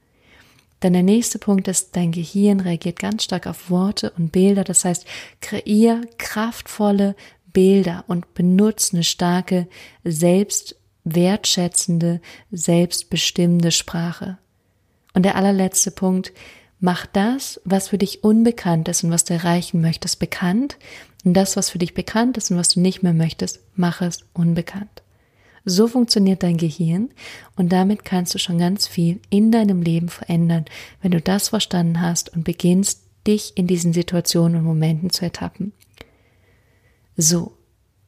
Dann 0.81 0.92
der 0.92 1.02
nächste 1.02 1.38
Punkt 1.38 1.66
ist, 1.66 1.96
dein 1.96 2.12
Gehirn 2.12 2.61
reagiert 2.61 3.00
ganz 3.00 3.24
stark 3.24 3.48
auf 3.48 3.70
Worte 3.70 4.12
und 4.16 4.31
Bilder. 4.31 4.64
Das 4.64 4.85
heißt, 4.85 5.07
kreier 5.40 6.02
kraftvolle 6.18 7.16
Bilder 7.52 8.04
und 8.07 8.35
benutze 8.35 8.94
eine 8.94 9.02
starke, 9.02 9.66
selbstwertschätzende, 10.04 12.20
selbstbestimmende 12.52 13.72
Sprache. 13.72 14.38
Und 15.14 15.24
der 15.24 15.35
allerletzte 15.35 15.90
Punkt, 15.90 16.33
mach 16.78 17.07
das, 17.07 17.61
was 17.64 17.88
für 17.88 17.98
dich 17.98 18.22
unbekannt 18.22 18.87
ist 18.88 19.02
und 19.02 19.11
was 19.11 19.24
du 19.24 19.35
erreichen 19.35 19.81
möchtest, 19.81 20.20
bekannt. 20.20 20.76
Und 21.28 21.34
das, 21.34 21.58
was 21.58 21.68
für 21.68 21.76
dich 21.76 21.92
bekannt 21.92 22.38
ist 22.38 22.50
und 22.50 22.56
was 22.56 22.70
du 22.70 22.80
nicht 22.80 23.02
mehr 23.02 23.12
möchtest, 23.12 23.60
mach 23.74 24.00
es 24.00 24.24
unbekannt. 24.32 25.02
So 25.66 25.86
funktioniert 25.86 26.42
dein 26.42 26.56
Gehirn 26.56 27.10
und 27.54 27.70
damit 27.70 28.06
kannst 28.06 28.34
du 28.34 28.38
schon 28.38 28.56
ganz 28.56 28.86
viel 28.86 29.20
in 29.28 29.52
deinem 29.52 29.82
Leben 29.82 30.08
verändern, 30.08 30.64
wenn 31.02 31.10
du 31.10 31.20
das 31.20 31.50
verstanden 31.50 32.00
hast 32.00 32.34
und 32.34 32.44
beginnst, 32.44 33.02
dich 33.26 33.58
in 33.58 33.66
diesen 33.66 33.92
Situationen 33.92 34.60
und 34.60 34.64
Momenten 34.64 35.10
zu 35.10 35.22
ertappen. 35.22 35.74
So, 37.14 37.52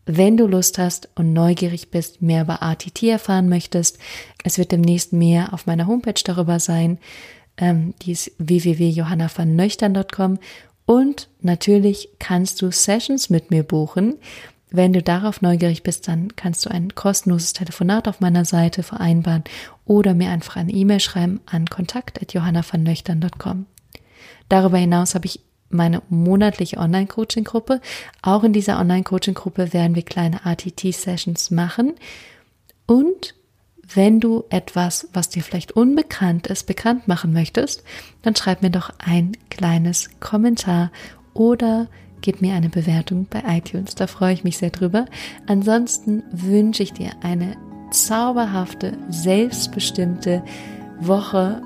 wenn 0.07 0.39
du 0.39 0.47
Lust 0.47 0.79
hast 0.79 1.11
und 1.15 1.35
neugierig 1.35 1.91
bist, 1.91 2.23
mehr 2.23 2.45
über 2.45 2.63
ATT 2.63 3.03
erfahren 3.03 3.51
möchtest, 3.51 3.99
es 4.45 4.57
wird 4.57 4.73
demnächst 4.73 5.13
mehr 5.13 5.53
auf 5.53 5.67
meiner 5.67 5.87
Homepage 5.87 6.23
darüber 6.25 6.59
sein. 6.59 6.97
Ähm, 7.59 7.93
die 8.01 8.13
ist 8.13 8.33
www.johannavernöchtern.com 8.39 10.39
und 10.91 11.29
natürlich 11.41 12.09
kannst 12.19 12.61
du 12.61 12.73
Sessions 12.73 13.31
mit 13.31 13.53
mir 13.53 13.63
buchen. 13.63 14.17
Wenn 14.73 14.93
du 14.93 15.01
darauf 15.01 15.41
neugierig 15.41 15.85
bist, 15.85 16.09
dann 16.09 16.35
kannst 16.35 16.67
du 16.67 16.71
ein 16.73 16.97
kostenloses 16.97 17.53
Telefonat 17.53 18.09
auf 18.09 18.19
meiner 18.19 18.45
Seite 18.45 18.83
vereinbaren 18.83 19.45
oder 19.85 20.15
mir 20.15 20.31
einfach 20.31 20.57
eine 20.57 20.73
E-Mail 20.73 20.99
schreiben 20.99 21.39
an 21.47 21.71
kontakt.johannavernöchtern.com. 21.71 23.67
Darüber 24.49 24.79
hinaus 24.79 25.15
habe 25.15 25.27
ich 25.27 25.39
meine 25.69 26.03
monatliche 26.09 26.79
Online-Coaching-Gruppe. 26.79 27.81
Auch 28.23 28.43
in 28.43 28.53
dieser 28.53 28.81
Online-Coaching-Gruppe 28.81 29.73
werden 29.73 29.95
wir 29.95 30.03
kleine 30.03 30.45
ATT-Sessions 30.45 31.53
machen. 31.53 31.93
Und 32.87 33.37
wenn 33.95 34.21
du 34.21 34.45
etwas, 34.51 35.09
was 35.13 35.29
dir 35.29 35.43
vielleicht 35.43 35.73
unbekannt 35.73 36.47
ist, 36.47 36.67
bekannt 36.67 37.09
machen 37.09 37.33
möchtest, 37.33 37.83
dann 38.23 38.37
schreib 38.37 38.63
mir 38.63 38.71
doch 38.71 38.91
ein 38.99 39.33
kleines 39.49 40.11
Kommentar 40.21 40.91
oder 41.35 41.89
gib 42.21 42.41
mir 42.43 42.55
eine 42.55 42.69
Bewertung 42.69 43.27
bei 43.29 43.43
iTunes. 43.47 43.95
Da 43.95 44.07
freue 44.07 44.35
ich 44.35 44.45
mich 44.45 44.59
sehr 44.59 44.71
drüber. 44.71 45.07
Ansonsten 45.47 46.23
wünsche 46.31 46.83
ich 46.83 46.93
dir 46.93 47.13
eine 47.23 47.57
zauberhafte, 47.91 48.97
selbstbestimmte 49.09 50.43
Woche 51.01 51.63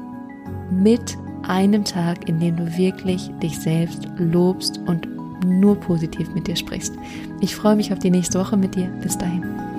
mit 0.71 1.17
einem 1.43 1.85
Tag, 1.85 2.29
in 2.29 2.41
dem 2.41 2.57
du 2.57 2.77
wirklich 2.77 3.31
dich 3.43 3.59
selbst 3.59 4.09
lobst 4.19 4.81
und 4.87 5.09
nur 5.45 5.77
positiv 5.77 6.33
mit 6.35 6.47
dir 6.47 6.57
sprichst. 6.57 6.95
Ich 7.41 7.55
freue 7.55 7.77
mich 7.77 7.93
auf 7.93 7.99
die 7.99 8.11
nächste 8.11 8.39
Woche 8.39 8.57
mit 8.57 8.75
dir. 8.75 8.87
Bis 9.03 9.19
dahin. 9.19 9.74